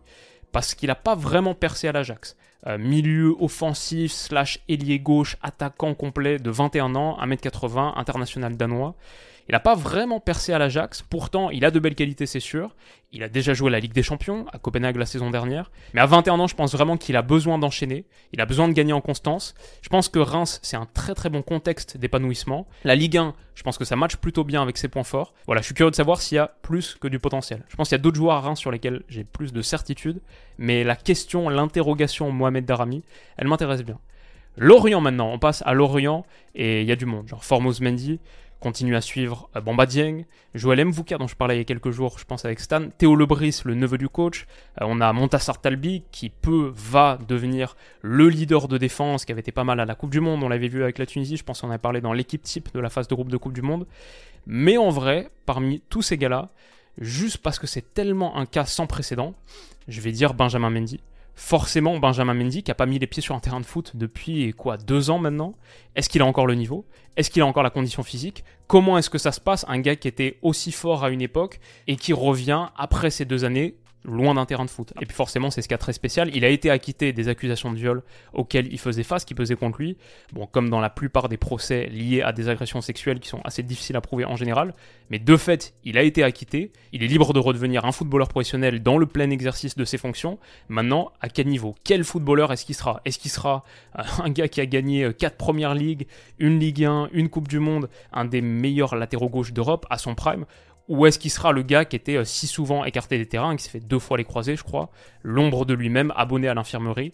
parce 0.54 0.76
qu'il 0.76 0.86
n'a 0.86 0.94
pas 0.94 1.16
vraiment 1.16 1.54
percé 1.54 1.88
à 1.88 1.92
l'Ajax. 1.92 2.36
Euh, 2.68 2.78
milieu 2.78 3.34
offensif 3.40 4.12
slash 4.12 4.60
ailier 4.68 5.00
gauche, 5.00 5.36
attaquant 5.42 5.94
complet 5.94 6.38
de 6.38 6.48
21 6.48 6.94
ans, 6.94 7.18
1m80, 7.20 7.94
international 7.96 8.56
danois. 8.56 8.94
Il 9.48 9.52
n'a 9.52 9.60
pas 9.60 9.74
vraiment 9.74 10.20
percé 10.20 10.52
à 10.52 10.58
l'Ajax, 10.58 11.02
pourtant 11.02 11.50
il 11.50 11.64
a 11.64 11.70
de 11.70 11.78
belles 11.78 11.94
qualités, 11.94 12.24
c'est 12.24 12.40
sûr. 12.40 12.74
Il 13.12 13.22
a 13.22 13.28
déjà 13.28 13.52
joué 13.54 13.70
la 13.70 13.78
Ligue 13.78 13.92
des 13.92 14.02
Champions 14.02 14.46
à 14.52 14.58
Copenhague 14.58 14.96
la 14.96 15.06
saison 15.06 15.30
dernière. 15.30 15.70
Mais 15.92 16.00
à 16.00 16.06
21 16.06 16.40
ans, 16.40 16.46
je 16.46 16.56
pense 16.56 16.72
vraiment 16.72 16.96
qu'il 16.96 17.14
a 17.14 17.22
besoin 17.22 17.58
d'enchaîner. 17.58 18.06
Il 18.32 18.40
a 18.40 18.46
besoin 18.46 18.68
de 18.68 18.72
gagner 18.72 18.92
en 18.92 19.00
constance. 19.00 19.54
Je 19.82 19.88
pense 19.88 20.08
que 20.08 20.18
Reims, 20.18 20.58
c'est 20.62 20.76
un 20.76 20.86
très 20.86 21.14
très 21.14 21.28
bon 21.28 21.42
contexte 21.42 21.96
d'épanouissement. 21.96 22.66
La 22.84 22.94
Ligue 22.94 23.18
1, 23.18 23.34
je 23.54 23.62
pense 23.62 23.78
que 23.78 23.84
ça 23.84 23.96
matche 23.96 24.16
plutôt 24.16 24.44
bien 24.44 24.62
avec 24.62 24.78
ses 24.78 24.88
points 24.88 25.04
forts. 25.04 25.34
Voilà, 25.46 25.60
je 25.60 25.66
suis 25.66 25.74
curieux 25.74 25.90
de 25.90 25.96
savoir 25.96 26.22
s'il 26.22 26.36
y 26.36 26.38
a 26.38 26.48
plus 26.62 26.96
que 27.00 27.06
du 27.06 27.18
potentiel. 27.18 27.64
Je 27.68 27.76
pense 27.76 27.90
qu'il 27.90 27.96
y 27.96 28.00
a 28.00 28.02
d'autres 28.02 28.16
joueurs 28.16 28.36
à 28.36 28.40
Reims 28.40 28.58
sur 28.58 28.70
lesquels 28.70 29.02
j'ai 29.08 29.24
plus 29.24 29.52
de 29.52 29.62
certitude. 29.62 30.20
Mais 30.58 30.84
la 30.84 30.96
question, 30.96 31.48
l'interrogation 31.50 32.32
Mohamed 32.32 32.64
Darami, 32.64 33.04
elle 33.36 33.46
m'intéresse 33.46 33.84
bien. 33.84 33.98
Lorient 34.56 35.00
maintenant, 35.00 35.32
on 35.32 35.38
passe 35.38 35.62
à 35.66 35.74
Lorient 35.74 36.24
et 36.54 36.82
il 36.82 36.86
y 36.86 36.92
a 36.92 36.96
du 36.96 37.06
monde, 37.06 37.26
genre 37.26 37.44
Formos 37.44 37.80
Mendy, 37.80 38.20
continue 38.60 38.96
à 38.96 39.00
suivre 39.00 39.48
euh, 39.56 39.60
Bamba 39.60 39.86
Dieng, 39.86 40.24
Joël 40.54 40.84
Mvouka 40.84 41.18
dont 41.18 41.26
je 41.26 41.36
parlais 41.36 41.56
il 41.56 41.58
y 41.58 41.60
a 41.60 41.64
quelques 41.64 41.90
jours, 41.90 42.18
je 42.18 42.24
pense 42.24 42.44
avec 42.44 42.60
Stan, 42.60 42.88
Théo 42.96 43.16
Lebris, 43.16 43.62
le 43.64 43.74
neveu 43.74 43.98
du 43.98 44.08
coach, 44.08 44.46
euh, 44.80 44.86
on 44.88 45.00
a 45.00 45.12
Montassar 45.12 45.60
Talbi 45.60 46.02
qui 46.10 46.30
peut, 46.30 46.72
va 46.74 47.18
devenir 47.28 47.76
le 48.02 48.28
leader 48.28 48.68
de 48.68 48.78
défense 48.78 49.24
qui 49.24 49.32
avait 49.32 49.40
été 49.40 49.52
pas 49.52 49.64
mal 49.64 49.80
à 49.80 49.84
la 49.84 49.94
Coupe 49.94 50.10
du 50.10 50.20
Monde, 50.20 50.42
on 50.42 50.48
l'avait 50.48 50.68
vu 50.68 50.82
avec 50.82 50.98
la 50.98 51.06
Tunisie, 51.06 51.36
je 51.36 51.44
pense 51.44 51.60
qu'on 51.60 51.68
avait 51.68 51.78
parlé 51.78 52.00
dans 52.00 52.12
l'équipe 52.12 52.42
type 52.42 52.68
de 52.74 52.80
la 52.80 52.90
phase 52.90 53.08
de 53.08 53.14
groupe 53.14 53.30
de 53.30 53.36
Coupe 53.36 53.52
du 53.52 53.62
Monde. 53.62 53.86
Mais 54.46 54.76
en 54.76 54.90
vrai, 54.90 55.30
parmi 55.46 55.80
tous 55.88 56.02
ces 56.02 56.18
gars-là, 56.18 56.50
juste 56.98 57.38
parce 57.38 57.58
que 57.58 57.66
c'est 57.66 57.94
tellement 57.94 58.36
un 58.36 58.46
cas 58.46 58.64
sans 58.64 58.86
précédent, 58.86 59.34
je 59.88 60.00
vais 60.00 60.12
dire 60.12 60.34
Benjamin 60.34 60.70
Mendy 60.70 61.00
forcément 61.34 61.98
Benjamin 61.98 62.34
Mendy 62.34 62.62
qui 62.62 62.70
a 62.70 62.74
pas 62.74 62.86
mis 62.86 62.98
les 62.98 63.06
pieds 63.06 63.22
sur 63.22 63.34
un 63.34 63.40
terrain 63.40 63.60
de 63.60 63.66
foot 63.66 63.92
depuis 63.94 64.52
quoi 64.52 64.76
deux 64.76 65.10
ans 65.10 65.18
maintenant. 65.18 65.54
Est-ce 65.96 66.08
qu'il 66.08 66.22
a 66.22 66.26
encore 66.26 66.46
le 66.46 66.54
niveau? 66.54 66.86
Est-ce 67.16 67.30
qu'il 67.30 67.42
a 67.42 67.46
encore 67.46 67.62
la 67.62 67.70
condition 67.70 68.02
physique? 68.02 68.44
Comment 68.66 68.98
est-ce 68.98 69.10
que 69.10 69.18
ça 69.18 69.32
se 69.32 69.40
passe? 69.40 69.64
Un 69.68 69.80
gars 69.80 69.96
qui 69.96 70.08
était 70.08 70.38
aussi 70.42 70.72
fort 70.72 71.04
à 71.04 71.10
une 71.10 71.20
époque 71.20 71.60
et 71.86 71.96
qui 71.96 72.12
revient 72.12 72.66
après 72.76 73.10
ces 73.10 73.24
deux 73.24 73.44
années 73.44 73.76
loin 74.04 74.34
d'un 74.34 74.44
terrain 74.44 74.64
de 74.64 74.70
foot. 74.70 74.92
Et 75.00 75.06
puis 75.06 75.14
forcément, 75.14 75.50
c'est 75.50 75.62
ce 75.62 75.68
cas 75.68 75.78
très 75.78 75.92
spécial. 75.92 76.30
Il 76.34 76.44
a 76.44 76.48
été 76.48 76.70
acquitté 76.70 77.12
des 77.12 77.28
accusations 77.28 77.72
de 77.72 77.76
viol 77.76 78.02
auxquelles 78.32 78.72
il 78.72 78.78
faisait 78.78 79.02
face, 79.02 79.24
qui 79.24 79.34
pesaient 79.34 79.56
contre 79.56 79.78
lui. 79.80 79.96
Bon, 80.32 80.46
comme 80.46 80.70
dans 80.70 80.80
la 80.80 80.90
plupart 80.90 81.28
des 81.28 81.36
procès 81.36 81.86
liés 81.86 82.22
à 82.22 82.32
des 82.32 82.48
agressions 82.48 82.80
sexuelles 82.80 83.20
qui 83.20 83.28
sont 83.28 83.40
assez 83.44 83.62
difficiles 83.62 83.96
à 83.96 84.00
prouver 84.00 84.24
en 84.24 84.36
général. 84.36 84.74
Mais 85.10 85.18
de 85.18 85.36
fait, 85.36 85.74
il 85.84 85.98
a 85.98 86.02
été 86.02 86.22
acquitté. 86.22 86.72
Il 86.92 87.02
est 87.02 87.06
libre 87.06 87.32
de 87.32 87.38
redevenir 87.38 87.84
un 87.84 87.92
footballeur 87.92 88.28
professionnel 88.28 88.82
dans 88.82 88.98
le 88.98 89.06
plein 89.06 89.30
exercice 89.30 89.76
de 89.76 89.84
ses 89.84 89.98
fonctions. 89.98 90.38
Maintenant, 90.68 91.12
à 91.20 91.28
quel 91.28 91.46
niveau? 91.46 91.74
Quel 91.84 92.04
footballeur 92.04 92.52
est-ce 92.52 92.64
qu'il 92.64 92.74
sera? 92.74 93.00
Est-ce 93.04 93.18
qu'il 93.18 93.30
sera 93.30 93.64
euh, 93.98 94.02
un 94.22 94.30
gars 94.30 94.48
qui 94.48 94.60
a 94.60 94.66
gagné 94.66 95.12
4 95.12 95.32
euh, 95.32 95.36
premières 95.36 95.74
ligues, 95.74 96.06
une 96.38 96.58
Ligue 96.58 96.84
1, 96.84 97.08
une 97.12 97.28
Coupe 97.28 97.48
du 97.48 97.58
Monde, 97.58 97.88
un 98.12 98.24
des 98.24 98.40
meilleurs 98.40 98.96
latéraux 98.96 99.28
gauche 99.28 99.52
d'Europe 99.52 99.86
à 99.90 99.98
son 99.98 100.14
prime? 100.14 100.44
Ou 100.88 101.06
est-ce 101.06 101.18
qu'il 101.18 101.30
sera 101.30 101.52
le 101.52 101.62
gars 101.62 101.84
qui 101.84 101.96
était 101.96 102.16
euh, 102.16 102.24
si 102.24 102.46
souvent 102.46 102.84
écarté 102.84 103.18
des 103.18 103.26
terrains, 103.26 103.56
qui 103.56 103.64
s'est 103.64 103.70
fait 103.70 103.80
deux 103.80 103.98
fois 103.98 104.16
les 104.16 104.24
croisés, 104.24 104.56
je 104.56 104.64
crois, 104.64 104.90
l'ombre 105.22 105.64
de 105.64 105.74
lui-même, 105.74 106.12
abonné 106.16 106.48
à 106.48 106.54
l'infirmerie, 106.54 107.12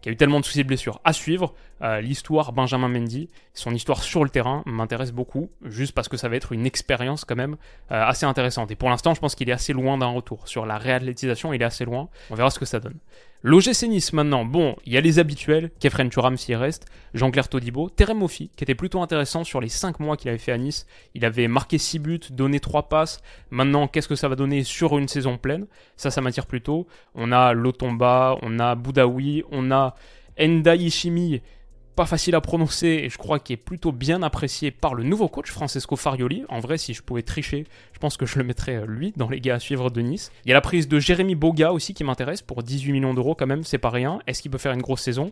qui 0.00 0.08
a 0.08 0.12
eu 0.12 0.16
tellement 0.16 0.40
de 0.40 0.44
soucis 0.44 0.62
de 0.62 0.68
blessures 0.68 1.00
à 1.04 1.12
suivre. 1.12 1.54
Euh, 1.82 2.00
l'histoire 2.00 2.52
Benjamin 2.52 2.88
Mendy, 2.88 3.28
son 3.52 3.74
histoire 3.74 4.02
sur 4.02 4.24
le 4.24 4.30
terrain 4.30 4.62
m'intéresse 4.66 5.12
beaucoup, 5.12 5.50
juste 5.64 5.92
parce 5.92 6.08
que 6.08 6.16
ça 6.16 6.28
va 6.28 6.36
être 6.36 6.52
une 6.52 6.66
expérience 6.66 7.24
quand 7.24 7.36
même 7.36 7.56
euh, 7.90 8.02
assez 8.02 8.26
intéressante. 8.26 8.70
Et 8.70 8.76
pour 8.76 8.88
l'instant, 8.88 9.14
je 9.14 9.20
pense 9.20 9.34
qu'il 9.34 9.48
est 9.48 9.52
assez 9.52 9.72
loin 9.72 9.98
d'un 9.98 10.06
retour. 10.06 10.48
Sur 10.48 10.64
la 10.66 10.78
réathlétisation, 10.78 11.52
il 11.52 11.60
est 11.60 11.66
assez 11.66 11.84
loin. 11.84 12.08
On 12.30 12.34
verra 12.34 12.50
ce 12.50 12.58
que 12.58 12.64
ça 12.64 12.80
donne. 12.80 12.98
L'OGC 13.42 13.84
Nice 13.88 14.12
maintenant, 14.12 14.44
bon, 14.44 14.76
il 14.84 14.92
y 14.92 14.98
a 14.98 15.00
les 15.00 15.18
habituels, 15.18 15.70
Kefren 15.80 16.10
Turam 16.10 16.36
s'y 16.36 16.54
reste, 16.54 16.84
Jean-Claire 17.14 17.48
Todibo, 17.48 17.88
Terem 17.88 18.18
Moffi, 18.18 18.50
qui 18.54 18.64
était 18.64 18.74
plutôt 18.74 19.00
intéressant 19.00 19.44
sur 19.44 19.62
les 19.62 19.70
5 19.70 19.98
mois 19.98 20.18
qu'il 20.18 20.28
avait 20.28 20.36
fait 20.36 20.52
à 20.52 20.58
Nice. 20.58 20.86
Il 21.14 21.24
avait 21.24 21.48
marqué 21.48 21.78
6 21.78 21.98
buts, 22.00 22.20
donné 22.30 22.60
3 22.60 22.90
passes. 22.90 23.22
Maintenant, 23.50 23.88
qu'est-ce 23.88 24.08
que 24.08 24.14
ça 24.14 24.28
va 24.28 24.36
donner 24.36 24.62
sur 24.62 24.98
une 24.98 25.08
saison 25.08 25.38
pleine? 25.38 25.66
Ça, 25.96 26.10
ça 26.10 26.20
m'attire 26.20 26.44
plutôt. 26.44 26.86
On 27.14 27.32
a 27.32 27.54
Lotomba, 27.54 28.36
on 28.42 28.58
a 28.58 28.74
Boudaoui, 28.74 29.42
on 29.50 29.70
a 29.70 29.94
Enda 30.38 30.76
Ishimi, 30.76 31.40
pas 31.96 32.06
facile 32.06 32.34
à 32.34 32.40
prononcer 32.40 32.86
et 32.86 33.08
je 33.08 33.18
crois 33.18 33.38
qu'il 33.38 33.54
est 33.54 33.56
plutôt 33.56 33.92
bien 33.92 34.22
apprécié 34.22 34.70
par 34.70 34.94
le 34.94 35.02
nouveau 35.02 35.28
coach 35.28 35.50
Francesco 35.50 35.96
Farioli. 35.96 36.44
En 36.48 36.60
vrai, 36.60 36.78
si 36.78 36.94
je 36.94 37.02
pouvais 37.02 37.22
tricher, 37.22 37.66
je 37.92 37.98
pense 37.98 38.16
que 38.16 38.26
je 38.26 38.38
le 38.38 38.44
mettrais 38.44 38.76
euh, 38.76 38.86
lui 38.86 39.12
dans 39.16 39.28
les 39.28 39.40
gars 39.40 39.56
à 39.56 39.58
suivre 39.58 39.90
de 39.90 40.00
Nice. 40.00 40.32
Il 40.44 40.48
y 40.48 40.52
a 40.52 40.54
la 40.54 40.60
prise 40.60 40.88
de 40.88 40.98
Jérémy 40.98 41.34
Boga 41.34 41.72
aussi 41.72 41.94
qui 41.94 42.04
m'intéresse 42.04 42.42
pour 42.42 42.62
18 42.62 42.92
millions 42.92 43.14
d'euros 43.14 43.34
quand 43.34 43.46
même, 43.46 43.64
c'est 43.64 43.78
pas 43.78 43.90
rien. 43.90 44.20
Est-ce 44.26 44.42
qu'il 44.42 44.50
peut 44.50 44.58
faire 44.58 44.72
une 44.72 44.82
grosse 44.82 45.02
saison? 45.02 45.30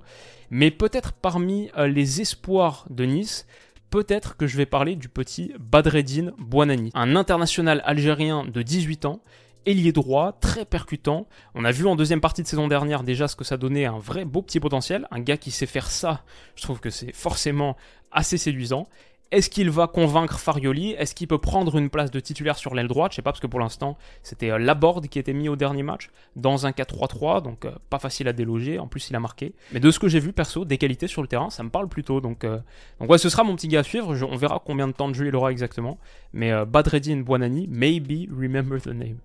Mais 0.50 0.70
peut-être 0.70 1.12
parmi 1.12 1.70
euh, 1.76 1.86
les 1.86 2.20
espoirs 2.20 2.86
de 2.90 3.04
Nice, 3.04 3.46
peut-être 3.90 4.36
que 4.36 4.46
je 4.46 4.56
vais 4.56 4.66
parler 4.66 4.96
du 4.96 5.08
petit 5.08 5.52
Badreddine 5.58 6.32
Bouanani, 6.38 6.90
un 6.94 7.16
international 7.16 7.82
algérien 7.84 8.44
de 8.44 8.62
18 8.62 9.06
ans 9.06 9.20
ailier 9.66 9.92
droit, 9.92 10.32
très 10.40 10.64
percutant. 10.64 11.26
On 11.54 11.64
a 11.64 11.70
vu 11.70 11.86
en 11.86 11.96
deuxième 11.96 12.20
partie 12.20 12.42
de 12.42 12.48
saison 12.48 12.68
dernière 12.68 13.02
déjà 13.02 13.28
ce 13.28 13.36
que 13.36 13.44
ça 13.44 13.56
donnait, 13.56 13.86
un 13.86 13.98
vrai 13.98 14.24
beau 14.24 14.42
petit 14.42 14.60
potentiel. 14.60 15.06
Un 15.10 15.20
gars 15.20 15.36
qui 15.36 15.50
sait 15.50 15.66
faire 15.66 15.90
ça, 15.90 16.22
je 16.56 16.62
trouve 16.62 16.80
que 16.80 16.90
c'est 16.90 17.12
forcément 17.12 17.76
assez 18.10 18.38
séduisant. 18.38 18.88
Est-ce 19.30 19.50
qu'il 19.50 19.68
va 19.68 19.86
convaincre 19.86 20.38
Farioli? 20.38 20.92
Est-ce 20.92 21.14
qu'il 21.14 21.28
peut 21.28 21.36
prendre 21.36 21.76
une 21.76 21.90
place 21.90 22.10
de 22.10 22.18
titulaire 22.18 22.56
sur 22.56 22.74
l'aile 22.74 22.88
droite? 22.88 23.12
Je 23.12 23.16
sais 23.16 23.22
pas 23.22 23.30
parce 23.30 23.40
que 23.40 23.46
pour 23.46 23.60
l'instant 23.60 23.98
c'était 24.22 24.50
euh, 24.50 24.58
Laborde 24.58 25.08
qui 25.08 25.18
était 25.18 25.34
mis 25.34 25.50
au 25.50 25.56
dernier 25.56 25.82
match 25.82 26.08
dans 26.34 26.64
un 26.64 26.70
4-3-3, 26.70 27.42
donc 27.42 27.66
euh, 27.66 27.72
pas 27.90 27.98
facile 27.98 28.26
à 28.28 28.32
déloger. 28.32 28.78
En 28.78 28.86
plus 28.86 29.10
il 29.10 29.16
a 29.16 29.20
marqué. 29.20 29.54
Mais 29.72 29.80
de 29.80 29.90
ce 29.90 29.98
que 29.98 30.08
j'ai 30.08 30.18
vu 30.18 30.32
perso, 30.32 30.64
des 30.64 30.78
qualités 30.78 31.08
sur 31.08 31.20
le 31.20 31.28
terrain, 31.28 31.50
ça 31.50 31.62
me 31.62 31.68
parle 31.68 31.88
plutôt. 31.88 32.22
Donc, 32.22 32.44
euh, 32.44 32.58
ouais, 33.00 33.18
ce 33.18 33.28
sera 33.28 33.44
mon 33.44 33.54
petit 33.54 33.68
gars 33.68 33.80
à 33.80 33.82
suivre. 33.82 34.16
on 34.24 34.36
verra 34.36 34.62
combien 34.64 34.88
de 34.88 34.92
temps 34.92 35.10
de 35.10 35.14
jeu 35.14 35.26
il 35.26 35.36
aura 35.36 35.52
exactement. 35.52 35.98
Mais 36.32 36.50
Badreddin 36.64 37.18
Buanani, 37.18 37.66
maybe 37.68 38.28
remember 38.34 38.80
the 38.80 38.88
name. 38.88 39.18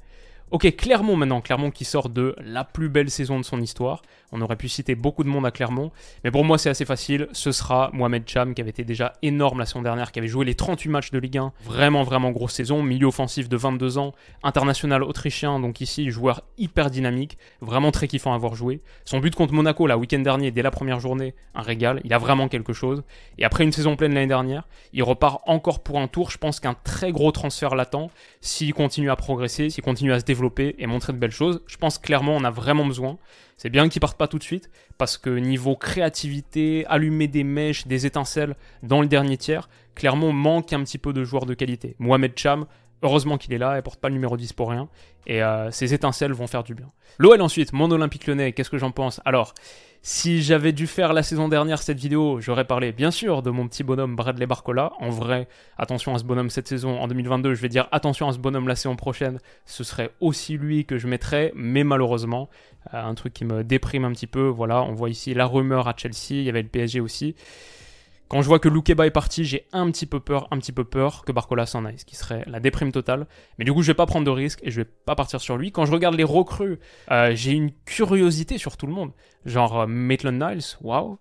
Ok, 0.54 0.76
Clermont 0.76 1.16
maintenant, 1.16 1.42
Clermont 1.42 1.72
qui 1.72 1.84
sort 1.84 2.10
de 2.10 2.36
la 2.38 2.64
plus 2.64 2.88
belle 2.88 3.10
saison 3.10 3.40
de 3.40 3.44
son 3.44 3.60
histoire. 3.60 4.04
On 4.34 4.42
aurait 4.42 4.56
pu 4.56 4.68
citer 4.68 4.96
beaucoup 4.96 5.24
de 5.24 5.30
monde 5.30 5.46
à 5.46 5.52
Clermont, 5.52 5.92
mais 6.24 6.32
pour 6.32 6.44
moi 6.44 6.58
c'est 6.58 6.70
assez 6.70 6.86
facile. 6.86 7.28
Ce 7.34 7.52
sera 7.52 7.92
Mohamed 7.94 8.28
Cham 8.28 8.56
qui 8.56 8.62
avait 8.62 8.72
été 8.72 8.84
déjà 8.84 9.14
énorme 9.22 9.60
la 9.60 9.68
saison 9.68 9.84
dernière, 9.84 10.12
qui 10.12 10.18
avait 10.18 10.28
joué 10.28 10.44
les 10.44 10.56
38 10.56 10.90
matchs 10.90 11.12
de 11.12 11.20
Ligue 11.20 11.38
1. 11.38 11.54
Vraiment, 11.64 12.02
vraiment 12.02 12.32
grosse 12.32 12.54
saison. 12.54 12.82
Milieu 12.82 13.08
offensif 13.08 13.48
de 13.48 13.56
22 13.56 14.00
ans, 14.00 14.14
international 14.42 15.04
autrichien, 15.04 15.60
donc 15.60 15.82
ici 15.82 16.10
joueur 16.10 16.42
hyper 16.58 16.90
dynamique, 16.90 17.38
vraiment 17.62 17.92
très 17.92 18.08
kiffant 18.08 18.32
à 18.32 18.36
avoir 18.36 18.56
joué. 18.56 18.82
Son 19.06 19.20
but 19.20 19.36
contre 19.36 19.54
Monaco 19.54 19.86
la 19.86 20.00
week-end 20.00 20.20
dernier, 20.20 20.50
dès 20.50 20.64
la 20.64 20.72
première 20.72 21.00
journée, 21.00 21.36
un 21.54 21.62
régal. 21.62 22.02
Il 22.04 22.12
a 22.12 22.18
vraiment 22.18 22.48
quelque 22.48 22.74
chose. 22.74 23.04
Et 23.38 23.46
après 23.46 23.64
une 23.64 23.72
saison 23.72 23.96
pleine 23.96 24.16
l'année 24.16 24.26
dernière, 24.26 24.68
il 24.94 25.04
repart 25.04 25.42
encore 25.46 25.84
pour 25.84 26.00
un 26.00 26.08
tour. 26.08 26.32
Je 26.32 26.40
pense 26.40 26.60
qu'un 26.60 26.74
très 26.74 27.12
gros 27.12 27.32
transfert 27.32 27.76
l'attend 27.76 28.10
s'il 28.42 28.74
continue 28.74 29.12
à 29.12 29.16
progresser, 29.16 29.70
s'il 29.70 29.84
continue 29.84 30.12
à 30.12 30.20
se 30.20 30.26
développer 30.26 30.76
et 30.80 30.88
montrer 30.88 31.14
de 31.14 31.20
belles 31.20 31.30
choses. 31.30 31.62
Je 31.68 31.78
pense 31.78 32.00
clairement 32.00 32.36
on 32.36 32.44
a 32.44 32.52
vraiment 32.52 32.86
besoin. 32.86 33.20
C'est 33.58 33.70
bien 33.70 33.90
qu'ils 33.90 34.00
partent 34.00 34.18
pas 34.18 34.28
tout 34.28 34.40
de 34.40 34.44
suite 34.44 34.70
parce 34.98 35.18
que 35.18 35.30
niveau 35.30 35.76
créativité, 35.76 36.86
allumer 36.88 37.28
des 37.28 37.44
mèches, 37.44 37.88
des 37.88 38.06
étincelles 38.06 38.56
dans 38.82 39.02
le 39.02 39.08
dernier 39.08 39.38
tiers, 39.38 39.70
clairement 39.96 40.32
manque 40.32 40.74
un 40.74 40.84
petit 40.84 40.98
peu 40.98 41.14
de 41.14 41.24
joueurs 41.24 41.46
de 41.46 41.54
qualité. 41.54 41.96
Mohamed 42.00 42.38
Cham, 42.38 42.66
heureusement 43.04 43.38
qu'il 43.38 43.54
est 43.54 43.58
là, 43.58 43.78
il 43.78 43.84
porte 43.84 44.00
pas 44.00 44.10
le 44.10 44.16
numéro 44.16 44.36
10 44.38 44.54
pour 44.54 44.70
rien 44.70 44.90
et 45.28 45.44
euh, 45.44 45.70
ces 45.72 45.94
étincelles 45.94 46.34
vont 46.34 46.48
faire 46.48 46.64
du 46.64 46.74
bien. 46.74 46.92
L'OL 47.20 47.42
ensuite, 47.42 47.74
mon 47.74 47.92
Olympique 47.92 48.26
Lyonnais, 48.28 48.54
qu'est-ce 48.54 48.70
que 48.70 48.78
j'en 48.78 48.92
pense? 48.92 49.22
Alors, 49.26 49.54
si 50.02 50.42
j'avais 50.42 50.74
dû 50.74 50.86
faire 50.86 51.14
la 51.14 51.24
saison 51.24 51.48
dernière 51.48 51.82
cette 51.82 51.98
vidéo, 51.98 52.42
j'aurais 52.42 52.66
parlé 52.66 52.92
bien 52.92 53.10
sûr 53.10 53.42
de 53.42 53.52
mon 53.52 53.68
petit 53.70 53.84
bonhomme 53.84 54.18
Bradley 54.18 54.46
Barcola. 54.46 54.92
En 55.00 55.10
vrai, 55.10 55.48
attention 55.78 56.14
à 56.14 56.20
ce 56.20 56.26
bonhomme 56.26 56.50
cette 56.50 56.68
saison. 56.68 57.00
En 57.00 57.08
2022, 57.08 57.54
je 57.54 57.62
vais 57.62 57.70
dire 57.70 57.88
attention 57.94 58.28
à 58.28 58.34
ce 58.34 58.38
bonhomme 58.38 58.68
la 58.68 58.76
saison 58.76 58.98
prochaine. 58.98 59.40
Ce 59.66 59.86
serait 59.86 60.12
aussi 60.20 60.58
lui 60.58 60.86
que 60.86 60.98
je 60.98 61.08
mettrais, 61.08 61.54
mais 61.56 61.86
malheureusement, 61.86 62.50
euh, 62.94 63.02
un 63.02 63.14
truc 63.14 63.34
qui 63.34 63.46
me 63.46 63.64
déprime 63.64 64.04
un 64.04 64.12
petit 64.12 64.28
peu. 64.28 64.48
Voilà, 64.48 64.84
on 64.84 64.94
voit 64.94 65.10
ici 65.10 65.34
la 65.34 65.46
rumeur 65.46 65.88
à 65.88 65.94
Chelsea, 65.96 66.32
il 66.32 66.44
y 66.44 66.50
avait 66.50 66.64
le 66.64 66.68
PSG 66.68 67.00
aussi. 67.00 67.36
Quand 68.34 68.42
je 68.42 68.48
vois 68.48 68.58
que 68.58 68.68
Loukeba 68.68 69.06
est 69.06 69.12
parti, 69.12 69.46
j'ai 69.46 69.68
un 69.74 69.92
petit 69.92 70.08
peu 70.08 70.20
peur, 70.20 70.48
un 70.50 70.58
petit 70.58 70.72
peu 70.72 70.84
peur 70.84 71.24
que 71.24 71.32
Barcola 71.32 71.68
s'en 71.68 71.86
aille, 71.86 72.00
ce 72.00 72.04
qui 72.04 72.16
serait 72.16 72.44
la 72.48 72.60
déprime 72.60 72.92
totale. 72.92 73.28
Mais 73.60 73.64
du 73.64 73.72
coup, 73.72 73.84
je 73.84 73.88
vais 73.92 73.94
pas 73.94 74.08
prendre 74.08 74.26
de 74.26 74.32
risques 74.32 74.60
et 74.64 74.72
je 74.72 74.82
vais 74.82 74.90
pas 75.06 75.14
partir 75.14 75.40
sur 75.40 75.56
lui. 75.56 75.72
Quand 75.72 75.86
je 75.86 75.92
regarde 75.92 76.16
les 76.16 76.24
recrues, 76.24 76.80
euh, 77.12 77.36
j'ai 77.36 77.52
une 77.52 77.72
curiosité 77.86 78.58
sur 78.58 78.76
tout 78.76 78.88
le 78.88 78.92
monde. 78.92 79.12
Genre 79.46 79.82
euh, 79.82 79.86
Maitland 79.86 80.42
Niles, 80.42 80.64
waouh. 80.82 81.20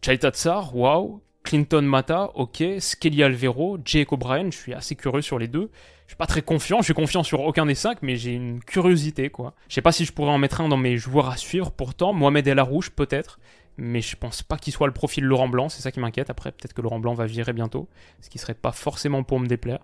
Chaita 0.00 0.30
Tsar, 0.30 0.76
waouh. 0.76 1.22
Clinton 1.42 1.82
Mata, 1.82 2.30
ok. 2.36 2.62
Skelly 2.78 3.24
Alvero, 3.24 3.78
Jake 3.84 4.12
O'Brien, 4.12 4.52
je 4.52 4.56
suis 4.56 4.74
assez 4.74 4.94
curieux 4.94 5.22
sur 5.22 5.40
les 5.40 5.48
deux. 5.48 5.72
Je 6.06 6.12
suis 6.12 6.16
pas 6.16 6.26
très 6.26 6.42
confiant, 6.42 6.78
je 6.78 6.84
suis 6.84 6.94
confiant 6.94 7.24
sur 7.24 7.40
aucun 7.40 7.66
des 7.66 7.74
cinq, 7.74 7.98
mais 8.02 8.14
j'ai 8.14 8.32
une 8.32 8.62
curiosité, 8.62 9.28
quoi. 9.28 9.54
Je 9.68 9.74
sais 9.74 9.82
pas 9.82 9.90
si 9.90 10.04
je 10.04 10.12
pourrais 10.12 10.30
en 10.30 10.38
mettre 10.38 10.60
un 10.60 10.68
dans 10.68 10.76
mes 10.76 10.98
joueurs 10.98 11.30
à 11.30 11.36
suivre, 11.36 11.72
pourtant. 11.72 12.12
Mohamed 12.12 12.46
El 12.46 12.60
Arouche, 12.60 12.90
peut-être 12.90 13.40
mais 13.76 14.00
je 14.00 14.16
pense 14.16 14.42
pas 14.42 14.56
qu'il 14.56 14.72
soit 14.72 14.86
le 14.86 14.92
profil 14.92 15.24
Laurent 15.24 15.48
Blanc, 15.48 15.68
c'est 15.68 15.82
ça 15.82 15.90
qui 15.90 16.00
m'inquiète. 16.00 16.30
Après, 16.30 16.52
peut-être 16.52 16.74
que 16.74 16.82
Laurent 16.82 17.00
Blanc 17.00 17.14
va 17.14 17.26
virer 17.26 17.52
bientôt, 17.52 17.88
ce 18.20 18.30
qui 18.30 18.38
serait 18.38 18.54
pas 18.54 18.72
forcément 18.72 19.22
pour 19.22 19.40
me 19.40 19.46
déplaire. 19.46 19.80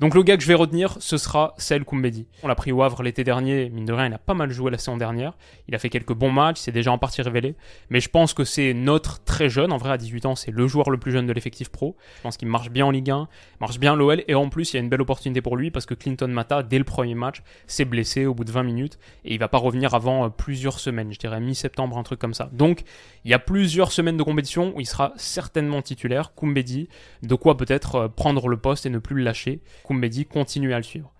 Donc 0.00 0.14
le 0.14 0.22
gars 0.22 0.36
que 0.36 0.42
je 0.42 0.48
vais 0.48 0.54
retenir, 0.54 0.96
ce 0.98 1.16
sera 1.16 1.54
Sel 1.56 1.84
Koumbedi. 1.84 2.26
On 2.42 2.48
l'a 2.48 2.56
pris 2.56 2.72
au 2.72 2.82
Havre 2.82 3.02
l'été 3.02 3.22
dernier, 3.22 3.70
mine 3.70 3.84
de 3.84 3.92
rien, 3.92 4.06
il 4.06 4.12
a 4.12 4.18
pas 4.18 4.34
mal 4.34 4.50
joué 4.50 4.70
la 4.70 4.78
saison 4.78 4.96
dernière. 4.96 5.34
Il 5.68 5.74
a 5.74 5.78
fait 5.78 5.88
quelques 5.88 6.12
bons 6.12 6.32
matchs, 6.32 6.58
c'est 6.58 6.72
déjà 6.72 6.90
en 6.90 6.98
partie 6.98 7.22
révélé. 7.22 7.54
Mais 7.90 8.00
je 8.00 8.08
pense 8.08 8.34
que 8.34 8.44
c'est 8.44 8.74
notre 8.74 9.22
très 9.22 9.48
jeune, 9.48 9.72
en 9.72 9.76
vrai 9.76 9.90
à 9.90 9.96
18 9.96 10.26
ans, 10.26 10.34
c'est 10.34 10.50
le 10.50 10.66
joueur 10.66 10.90
le 10.90 10.98
plus 10.98 11.12
jeune 11.12 11.26
de 11.26 11.32
l'effectif 11.32 11.68
pro. 11.68 11.96
Je 12.16 12.22
pense 12.22 12.36
qu'il 12.36 12.48
marche 12.48 12.70
bien 12.70 12.86
en 12.86 12.90
Ligue 12.90 13.10
1, 13.10 13.28
marche 13.60 13.78
bien 13.78 13.94
l'OL, 13.94 14.24
et 14.26 14.34
en 14.34 14.48
plus 14.48 14.72
il 14.72 14.76
y 14.76 14.80
a 14.80 14.82
une 14.82 14.88
belle 14.88 15.02
opportunité 15.02 15.40
pour 15.40 15.56
lui 15.56 15.70
parce 15.70 15.86
que 15.86 15.94
Clinton 15.94 16.28
Mata, 16.28 16.62
dès 16.62 16.78
le 16.78 16.84
premier 16.84 17.14
match, 17.14 17.42
s'est 17.66 17.84
blessé 17.84 18.26
au 18.26 18.34
bout 18.34 18.44
de 18.44 18.50
20 18.50 18.64
minutes, 18.64 18.98
et 19.24 19.34
il 19.34 19.38
va 19.38 19.48
pas 19.48 19.58
revenir 19.58 19.94
avant 19.94 20.26
euh, 20.26 20.28
plusieurs 20.28 20.80
semaines, 20.80 21.12
je 21.12 21.18
dirais 21.18 21.40
mi-septembre, 21.40 21.96
un 21.98 22.02
truc 22.02 22.18
comme 22.18 22.34
ça. 22.34 22.48
Donc 22.52 22.82
il 23.24 23.30
y 23.30 23.34
a 23.34 23.38
plusieurs 23.38 23.92
semaines 23.92 24.16
de 24.16 24.22
compétition 24.22 24.72
où 24.74 24.80
il 24.80 24.86
sera 24.86 25.12
certainement 25.16 25.82
titulaire, 25.82 26.34
Koumbedi, 26.34 26.88
de 27.22 27.34
quoi 27.34 27.56
peut-être 27.56 27.94
euh, 27.94 28.08
prendre 28.08 28.48
le 28.48 28.56
poste 28.56 28.86
et 28.86 28.90
ne 28.90 28.98
plus 28.98 29.16
le 29.16 29.22
lâcher. 29.22 29.60
Koumbedi 29.84 30.26
continue 30.26 30.72
à 30.72 30.78
le 30.78 30.82
suivre. 30.82 31.12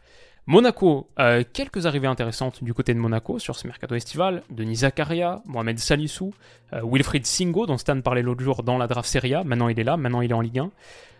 Monaco, 0.47 1.09
euh, 1.19 1.43
quelques 1.51 1.87
arrivées 1.87 2.07
intéressantes 2.07 2.63
du 2.63 2.75
côté 2.75 2.93
de 2.93 2.99
Monaco 2.99 3.39
sur 3.39 3.57
ce 3.57 3.67
mercato 3.67 3.95
estival. 3.95 4.43
Denis 4.51 4.77
Zakaria, 4.77 5.41
Mohamed 5.47 5.79
Salissou, 5.79 6.35
euh, 6.75 6.83
Wilfried 6.85 7.25
Singo, 7.25 7.65
dont 7.65 7.79
Stan 7.79 7.99
parlait 8.03 8.21
l'autre 8.21 8.43
jour 8.43 8.63
dans 8.63 8.77
la 8.77 8.87
draft 8.87 9.09
Serie 9.09 9.35
A. 9.35 9.43
Maintenant 9.43 9.69
il 9.69 9.81
est 9.81 9.85
là, 9.85 9.97
maintenant 9.97 10.21
il 10.21 10.31
est 10.31 10.35
en 10.35 10.43
Ligue 10.43 10.59
1. 10.59 10.71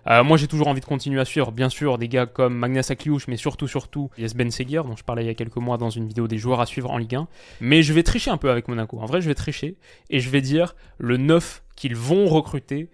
Euh, 0.07 0.25
moi 0.25 0.37
j'ai 0.37 0.47
toujours 0.47 0.69
envie 0.69 0.83
de 0.83 0.85
continuer 0.85 1.21
à 1.21 1.25
suivre, 1.25 1.53
bien 1.53 1.71
sûr, 1.71 1.97
des 1.97 2.09
gars 2.09 2.27
comme 2.27 2.55
Magnus 2.55 2.91
Akliouche, 2.91 3.27
mais 3.27 3.39
surtout, 3.39 3.67
surtout, 3.67 4.11
Yes 4.19 4.35
Ben 4.35 4.51
Seguir, 4.51 4.85
dont 4.85 4.95
je 4.97 5.05
parlais 5.05 5.25
il 5.25 5.27
y 5.29 5.31
a 5.31 5.35
quelques 5.35 5.57
mois 5.57 5.79
dans 5.79 5.89
une 5.89 6.07
vidéo 6.07 6.29
des 6.29 6.37
joueurs 6.37 6.61
à 6.61 6.67
suivre 6.67 6.91
en 6.91 6.99
Ligue 6.99 7.15
1. 7.15 7.27
Mais 7.63 7.83
je 7.83 7.95
vais 7.95 8.03
tricher 8.03 8.31
un 8.31 8.37
peu 8.37 8.51
avec 8.51 8.69
Monaco. 8.69 8.99
En 8.99 9.07
vrai, 9.07 9.23
je 9.23 9.29
vais 9.29 9.35
tricher 9.35 9.77
et 10.11 10.21
je 10.21 10.29
vais 10.29 10.43
dire 10.43 10.77
le 10.99 11.17
9 11.17 11.63
qu'ils 11.77 11.97
vont 11.97 12.27
recruter 12.27 12.91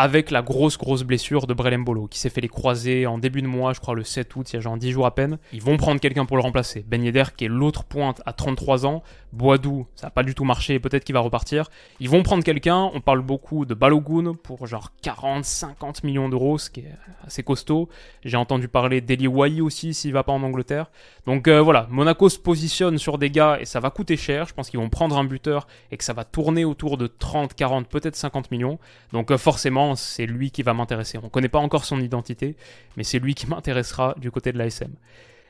avec 0.00 0.30
la 0.30 0.40
grosse 0.40 0.78
grosse 0.78 1.02
blessure 1.02 1.46
de 1.46 1.52
Brelem 1.52 1.84
Bolo 1.84 2.06
qui 2.06 2.18
s'est 2.18 2.30
fait 2.30 2.40
les 2.40 2.48
croiser 2.48 3.06
en 3.06 3.18
début 3.18 3.42
de 3.42 3.46
mois, 3.46 3.74
je 3.74 3.80
crois 3.80 3.94
le 3.94 4.02
7 4.02 4.34
août, 4.34 4.50
il 4.50 4.54
y 4.54 4.56
a 4.56 4.60
genre 4.60 4.78
10 4.78 4.92
jours 4.92 5.04
à 5.04 5.14
peine. 5.14 5.36
Ils 5.52 5.60
vont 5.60 5.76
prendre 5.76 6.00
quelqu'un 6.00 6.24
pour 6.24 6.38
le 6.38 6.42
remplacer. 6.42 6.86
Ben 6.88 7.02
qui 7.36 7.44
est 7.44 7.48
l'autre 7.48 7.84
pointe 7.84 8.22
à 8.24 8.32
33 8.32 8.86
ans, 8.86 9.02
Boadou, 9.34 9.86
ça 9.94 10.06
n'a 10.06 10.10
pas 10.10 10.22
du 10.22 10.34
tout 10.34 10.44
marché, 10.44 10.80
peut-être 10.80 11.04
qu'il 11.04 11.12
va 11.12 11.20
repartir. 11.20 11.68
Ils 12.00 12.08
vont 12.08 12.22
prendre 12.22 12.42
quelqu'un, 12.42 12.90
on 12.94 13.02
parle 13.02 13.20
beaucoup 13.20 13.66
de 13.66 13.74
Balogun 13.74 14.34
pour 14.42 14.66
genre 14.66 14.90
40 15.02 15.44
50 15.44 16.02
millions 16.02 16.30
d'euros, 16.30 16.56
ce 16.56 16.70
qui 16.70 16.80
est 16.80 16.94
assez 17.26 17.42
costaud. 17.42 17.90
J'ai 18.24 18.38
entendu 18.38 18.68
parler 18.68 19.02
d'Eli 19.02 19.28
Wai 19.28 19.60
aussi 19.60 19.92
s'il 19.92 20.14
va 20.14 20.22
pas 20.22 20.32
en 20.32 20.42
Angleterre. 20.42 20.90
Donc 21.26 21.46
euh, 21.46 21.60
voilà, 21.60 21.86
Monaco 21.90 22.30
se 22.30 22.38
positionne 22.38 22.96
sur 22.96 23.18
des 23.18 23.30
gars 23.30 23.58
et 23.60 23.66
ça 23.66 23.80
va 23.80 23.90
coûter 23.90 24.16
cher, 24.16 24.46
je 24.46 24.54
pense 24.54 24.70
qu'ils 24.70 24.80
vont 24.80 24.88
prendre 24.88 25.18
un 25.18 25.24
buteur 25.24 25.66
et 25.90 25.98
que 25.98 26.04
ça 26.04 26.14
va 26.14 26.24
tourner 26.24 26.64
autour 26.64 26.96
de 26.96 27.06
30 27.06 27.52
40 27.52 27.86
peut-être 27.86 28.16
50 28.16 28.50
millions. 28.50 28.78
Donc 29.12 29.30
euh, 29.30 29.36
forcément 29.36 29.89
c'est 29.96 30.26
lui 30.26 30.50
qui 30.50 30.62
va 30.62 30.74
m'intéresser. 30.74 31.18
On 31.18 31.24
ne 31.24 31.28
connaît 31.28 31.48
pas 31.48 31.58
encore 31.58 31.84
son 31.84 32.00
identité, 32.00 32.56
mais 32.96 33.04
c'est 33.04 33.18
lui 33.18 33.34
qui 33.34 33.46
m'intéressera 33.46 34.14
du 34.18 34.30
côté 34.30 34.52
de 34.52 34.58
l'ASM. 34.58 34.92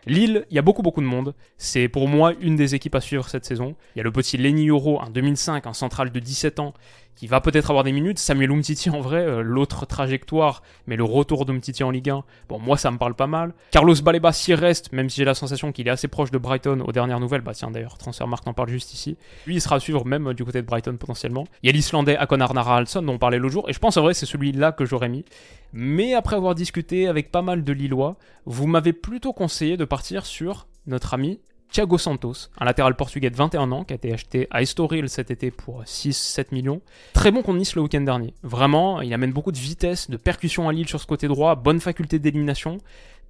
Lille, 0.06 0.46
il 0.50 0.56
y 0.56 0.58
a 0.58 0.62
beaucoup 0.62 0.82
beaucoup 0.82 1.02
de 1.02 1.06
monde. 1.06 1.34
C'est 1.58 1.88
pour 1.88 2.08
moi 2.08 2.32
une 2.40 2.56
des 2.56 2.74
équipes 2.74 2.94
à 2.94 3.00
suivre 3.00 3.28
cette 3.28 3.44
saison. 3.44 3.74
Il 3.94 3.98
y 3.98 4.00
a 4.00 4.04
le 4.04 4.12
petit 4.12 4.38
Lenny 4.38 4.68
Euro, 4.68 5.00
un 5.02 5.10
2005, 5.10 5.66
un 5.66 5.72
central 5.74 6.10
de 6.10 6.20
17 6.20 6.58
ans, 6.58 6.74
qui 7.16 7.26
va 7.26 7.40
peut-être 7.40 7.70
avoir 7.70 7.84
des 7.84 7.92
minutes. 7.92 8.18
Samuel 8.18 8.50
Umtiti 8.50 8.90
en 8.90 9.00
vrai, 9.00 9.20
euh, 9.20 9.42
l'autre 9.42 9.86
trajectoire, 9.86 10.62
mais 10.86 10.96
le 10.96 11.04
retour 11.04 11.44
d'Umtiti 11.44 11.84
en 11.84 11.90
Ligue 11.90 12.10
1, 12.10 12.24
bon 12.48 12.58
moi 12.58 12.76
ça 12.76 12.90
me 12.90 12.98
parle 12.98 13.14
pas 13.14 13.26
mal. 13.26 13.52
Carlos 13.70 13.94
Baleba 14.02 14.32
s'y 14.32 14.54
reste, 14.54 14.92
même 14.92 15.10
si 15.10 15.16
j'ai 15.18 15.24
la 15.24 15.34
sensation 15.34 15.72
qu'il 15.72 15.88
est 15.88 15.90
assez 15.90 16.08
proche 16.08 16.30
de 16.30 16.38
Brighton 16.38 16.80
aux 16.80 16.92
dernières 16.92 17.20
nouvelles. 17.20 17.42
Bah 17.42 17.52
tiens 17.54 17.70
d'ailleurs, 17.70 17.98
Transfermarkt 17.98 18.46
en 18.48 18.54
parle 18.54 18.70
juste 18.70 18.94
ici. 18.94 19.16
Lui 19.46 19.56
il 19.56 19.60
sera 19.60 19.76
à 19.76 19.80
suivre 19.80 20.04
même 20.06 20.32
du 20.34 20.44
côté 20.44 20.62
de 20.62 20.66
Brighton 20.66 20.96
potentiellement. 20.96 21.46
Il 21.62 21.66
y 21.66 21.70
a 21.70 21.72
l'Islandais 21.72 22.16
Akon 22.16 22.40
Arnar 22.40 22.68
Alson 22.68 23.02
dont 23.02 23.14
on 23.14 23.18
parlait 23.18 23.38
l'autre 23.38 23.52
jour, 23.52 23.68
et 23.68 23.72
je 23.72 23.78
pense 23.78 23.96
en 23.96 24.02
vrai 24.02 24.14
c'est 24.14 24.26
celui-là 24.26 24.72
que 24.72 24.84
j'aurais 24.84 25.08
mis. 25.08 25.24
Mais 25.72 26.14
après 26.14 26.36
avoir 26.36 26.54
discuté 26.54 27.06
avec 27.06 27.30
pas 27.30 27.42
mal 27.42 27.64
de 27.64 27.72
Lillois, 27.72 28.16
vous 28.46 28.66
m'avez 28.66 28.92
plutôt 28.92 29.32
conseillé 29.32 29.76
de 29.76 29.84
partir 29.84 30.26
sur 30.26 30.66
notre 30.86 31.14
ami 31.14 31.40
Thiago 31.70 31.98
Santos, 31.98 32.48
un 32.58 32.64
latéral 32.64 32.96
portugais 32.96 33.30
de 33.30 33.36
21 33.36 33.70
ans 33.70 33.84
qui 33.84 33.92
a 33.92 33.96
été 33.96 34.12
acheté 34.12 34.48
à 34.50 34.60
Estoril 34.60 35.08
cet 35.08 35.30
été 35.30 35.52
pour 35.52 35.84
6-7 35.84 36.46
millions. 36.50 36.80
Très 37.12 37.30
bon 37.30 37.42
contre 37.42 37.58
Nice 37.58 37.76
le 37.76 37.82
week-end 37.82 38.00
dernier. 38.00 38.34
Vraiment, 38.42 39.00
il 39.02 39.14
amène 39.14 39.32
beaucoup 39.32 39.52
de 39.52 39.58
vitesse, 39.58 40.10
de 40.10 40.16
percussion 40.16 40.68
à 40.68 40.72
Lille 40.72 40.88
sur 40.88 41.00
ce 41.00 41.06
côté 41.06 41.28
droit, 41.28 41.54
bonne 41.54 41.80
faculté 41.80 42.18
d'élimination 42.18 42.78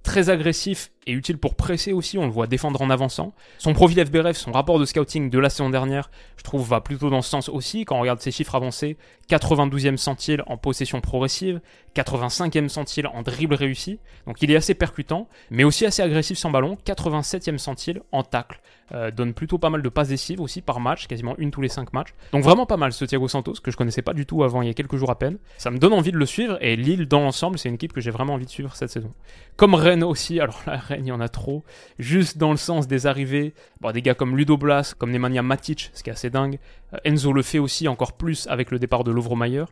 très 0.03 0.29
agressif 0.29 0.91
et 1.07 1.13
utile 1.13 1.37
pour 1.37 1.55
presser 1.55 1.93
aussi, 1.93 2.17
on 2.17 2.25
le 2.25 2.31
voit 2.31 2.47
défendre 2.47 2.81
en 2.81 2.89
avançant. 2.89 3.33
Son 3.57 3.73
profil 3.73 4.05
FBRF, 4.05 4.37
son 4.37 4.51
rapport 4.51 4.79
de 4.79 4.85
scouting 4.85 5.29
de 5.29 5.39
la 5.39 5.49
saison 5.49 5.69
dernière, 5.69 6.11
je 6.37 6.43
trouve 6.43 6.67
va 6.67 6.81
plutôt 6.81 7.09
dans 7.09 7.21
ce 7.21 7.29
sens 7.29 7.49
aussi, 7.49 7.85
quand 7.85 7.97
on 7.97 8.01
regarde 8.01 8.19
ses 8.19 8.31
chiffres 8.31 8.53
avancés, 8.53 8.97
92e 9.29 9.97
centile 9.97 10.43
en 10.45 10.57
possession 10.57 11.01
progressive, 11.01 11.59
85e 11.95 12.67
centile 12.67 13.07
en 13.07 13.23
dribble 13.23 13.55
réussi, 13.55 13.99
donc 14.27 14.41
il 14.41 14.51
est 14.51 14.55
assez 14.55 14.75
percutant, 14.75 15.27
mais 15.49 15.63
aussi 15.63 15.85
assez 15.85 16.03
agressif 16.03 16.37
sans 16.37 16.51
ballon, 16.51 16.77
87e 16.85 17.57
centile 17.57 18.01
en 18.11 18.23
tacle. 18.23 18.61
Euh, 18.93 19.09
donne 19.09 19.33
plutôt 19.33 19.57
pas 19.57 19.69
mal 19.69 19.81
de 19.81 19.87
passes 19.87 20.09
décisives 20.09 20.41
aussi 20.41 20.61
par 20.61 20.81
match, 20.81 21.07
quasiment 21.07 21.35
une 21.37 21.49
tous 21.49 21.61
les 21.61 21.69
5 21.69 21.93
matchs. 21.93 22.09
Donc 22.33 22.43
vraiment 22.43 22.65
pas 22.65 22.75
mal 22.75 22.91
ce 22.91 23.05
Thiago 23.05 23.29
Santos, 23.29 23.53
que 23.63 23.71
je 23.71 23.77
connaissais 23.77 24.01
pas 24.01 24.13
du 24.13 24.25
tout 24.25 24.43
avant 24.43 24.61
il 24.61 24.67
y 24.67 24.69
a 24.69 24.73
quelques 24.73 24.97
jours 24.97 25.09
à 25.09 25.17
peine. 25.17 25.37
Ça 25.57 25.71
me 25.71 25.77
donne 25.77 25.93
envie 25.93 26.11
de 26.11 26.17
le 26.17 26.25
suivre, 26.25 26.57
et 26.59 26.75
Lille 26.75 27.07
dans 27.07 27.21
l'ensemble, 27.21 27.57
c'est 27.57 27.69
une 27.69 27.75
équipe 27.75 27.93
que 27.93 28.01
j'ai 28.01 28.11
vraiment 28.11 28.33
envie 28.33 28.45
de 28.45 28.51
suivre 28.51 28.75
cette 28.75 28.89
saison. 28.89 29.13
Comme 29.55 29.75
aussi, 30.01 30.39
alors 30.39 30.61
la 30.65 30.77
Rennes 30.77 31.05
il 31.05 31.09
y 31.09 31.11
en 31.11 31.19
a 31.19 31.29
trop, 31.29 31.63
juste 31.99 32.37
dans 32.37 32.51
le 32.51 32.57
sens 32.57 32.87
des 32.87 33.05
arrivées, 33.05 33.53
des 33.93 34.01
gars 34.01 34.13
comme 34.13 34.37
Ludo 34.37 34.57
Blas, 34.57 34.95
comme 34.97 35.11
Nemanja 35.11 35.41
Matic, 35.41 35.91
ce 35.93 36.03
qui 36.03 36.09
est 36.09 36.13
assez 36.13 36.29
dingue. 36.29 36.59
Euh, 36.93 36.97
Enzo 37.03 37.33
le 37.33 37.41
fait 37.41 37.59
aussi 37.59 37.87
encore 37.87 38.13
plus 38.13 38.47
avec 38.47 38.71
le 38.71 38.79
départ 38.79 39.03
de 39.03 39.11
Lovromayer. 39.11 39.65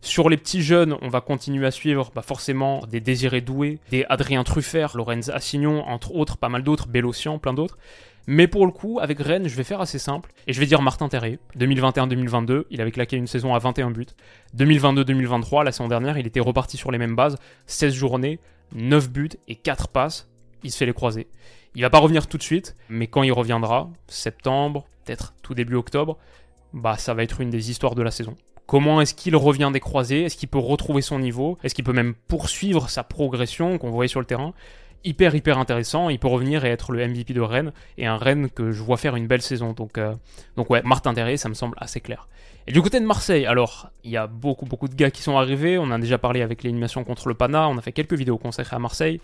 Sur 0.00 0.28
les 0.28 0.36
petits 0.36 0.62
jeunes, 0.62 0.96
on 1.00 1.08
va 1.08 1.20
continuer 1.20 1.66
à 1.66 1.70
suivre 1.70 2.12
bah 2.14 2.22
forcément 2.22 2.82
des 2.86 3.00
Désirés 3.00 3.40
Doué, 3.40 3.78
des 3.90 4.04
Adrien 4.08 4.44
Truffert, 4.44 4.96
Lorenz 4.96 5.30
Assignon, 5.30 5.82
entre 5.86 6.14
autres, 6.14 6.36
pas 6.36 6.50
mal 6.50 6.62
d'autres, 6.62 6.88
Bélocian, 6.88 7.38
plein 7.38 7.54
d'autres. 7.54 7.78
Mais 8.26 8.46
pour 8.46 8.66
le 8.66 8.72
coup, 8.72 8.98
avec 9.00 9.18
Rennes, 9.18 9.48
je 9.48 9.54
vais 9.54 9.64
faire 9.64 9.80
assez 9.80 9.98
simple. 9.98 10.32
Et 10.46 10.52
je 10.52 10.60
vais 10.60 10.66
dire 10.66 10.80
Martin 10.80 11.08
Terrier. 11.08 11.38
2021-2022, 11.58 12.64
il 12.70 12.80
avait 12.80 12.90
claqué 12.90 13.16
une 13.16 13.26
saison 13.26 13.54
à 13.54 13.58
21 13.58 13.90
buts. 13.90 14.06
2022-2023, 14.56 15.64
la 15.64 15.72
saison 15.72 15.88
dernière, 15.88 16.16
il 16.18 16.26
était 16.26 16.40
reparti 16.40 16.76
sur 16.76 16.90
les 16.90 16.98
mêmes 16.98 17.16
bases. 17.16 17.36
16 17.66 17.92
journées, 17.94 18.40
9 18.72 19.10
buts 19.10 19.30
et 19.48 19.56
4 19.56 19.88
passes. 19.88 20.28
Il 20.62 20.70
se 20.70 20.78
fait 20.78 20.86
les 20.86 20.92
croiser. 20.92 21.28
Il 21.74 21.82
va 21.82 21.90
pas 21.90 21.98
revenir 21.98 22.26
tout 22.26 22.38
de 22.38 22.42
suite, 22.42 22.76
mais 22.88 23.06
quand 23.06 23.22
il 23.22 23.32
reviendra, 23.32 23.90
septembre, 24.06 24.86
peut-être 25.04 25.34
tout 25.42 25.54
début 25.54 25.74
octobre, 25.74 26.18
bah 26.72 26.96
ça 26.96 27.14
va 27.14 27.22
être 27.22 27.40
une 27.40 27.50
des 27.50 27.70
histoires 27.70 27.94
de 27.94 28.02
la 28.02 28.10
saison. 28.10 28.36
Comment 28.66 29.00
est-ce 29.00 29.14
qu'il 29.14 29.36
revient 29.36 29.70
des 29.72 29.80
croisés? 29.80 30.22
Est-ce 30.22 30.36
qu'il 30.36 30.48
peut 30.48 30.58
retrouver 30.58 31.02
son 31.02 31.18
niveau? 31.18 31.58
Est-ce 31.62 31.74
qu'il 31.74 31.84
peut 31.84 31.92
même 31.92 32.14
poursuivre 32.14 32.88
sa 32.88 33.02
progression 33.02 33.76
qu'on 33.78 33.90
voyait 33.90 34.08
sur 34.08 34.20
le 34.20 34.26
terrain? 34.26 34.54
Hyper 35.04 35.34
hyper 35.34 35.58
intéressant, 35.58 36.08
il 36.08 36.18
peut 36.18 36.28
revenir 36.28 36.64
et 36.64 36.70
être 36.70 36.92
le 36.92 37.06
MVP 37.06 37.34
de 37.34 37.42
Rennes, 37.42 37.72
et 37.98 38.06
un 38.06 38.16
Rennes 38.16 38.48
que 38.48 38.72
je 38.72 38.82
vois 38.82 38.96
faire 38.96 39.16
une 39.16 39.26
belle 39.26 39.42
saison. 39.42 39.74
Donc, 39.74 39.98
euh, 39.98 40.14
donc 40.56 40.70
ouais, 40.70 40.80
Martin 40.82 41.12
Terrier, 41.12 41.36
ça 41.36 41.50
me 41.50 41.54
semble 41.54 41.76
assez 41.78 42.00
clair. 42.00 42.26
Et 42.66 42.72
du 42.72 42.80
côté 42.80 42.98
de 42.98 43.04
Marseille, 43.04 43.44
alors, 43.44 43.90
il 44.04 44.10
y 44.10 44.16
a 44.16 44.26
beaucoup 44.26 44.64
beaucoup 44.64 44.88
de 44.88 44.94
gars 44.94 45.10
qui 45.10 45.22
sont 45.22 45.36
arrivés, 45.36 45.76
on 45.76 45.90
a 45.90 45.98
déjà 45.98 46.16
parlé 46.16 46.40
avec 46.40 46.62
l'élimination 46.62 47.04
contre 47.04 47.28
le 47.28 47.34
Pana, 47.34 47.68
on 47.68 47.76
a 47.76 47.82
fait 47.82 47.92
quelques 47.92 48.14
vidéos 48.14 48.38
consacrées 48.38 48.76
à 48.76 48.78
Marseille. 48.78 49.20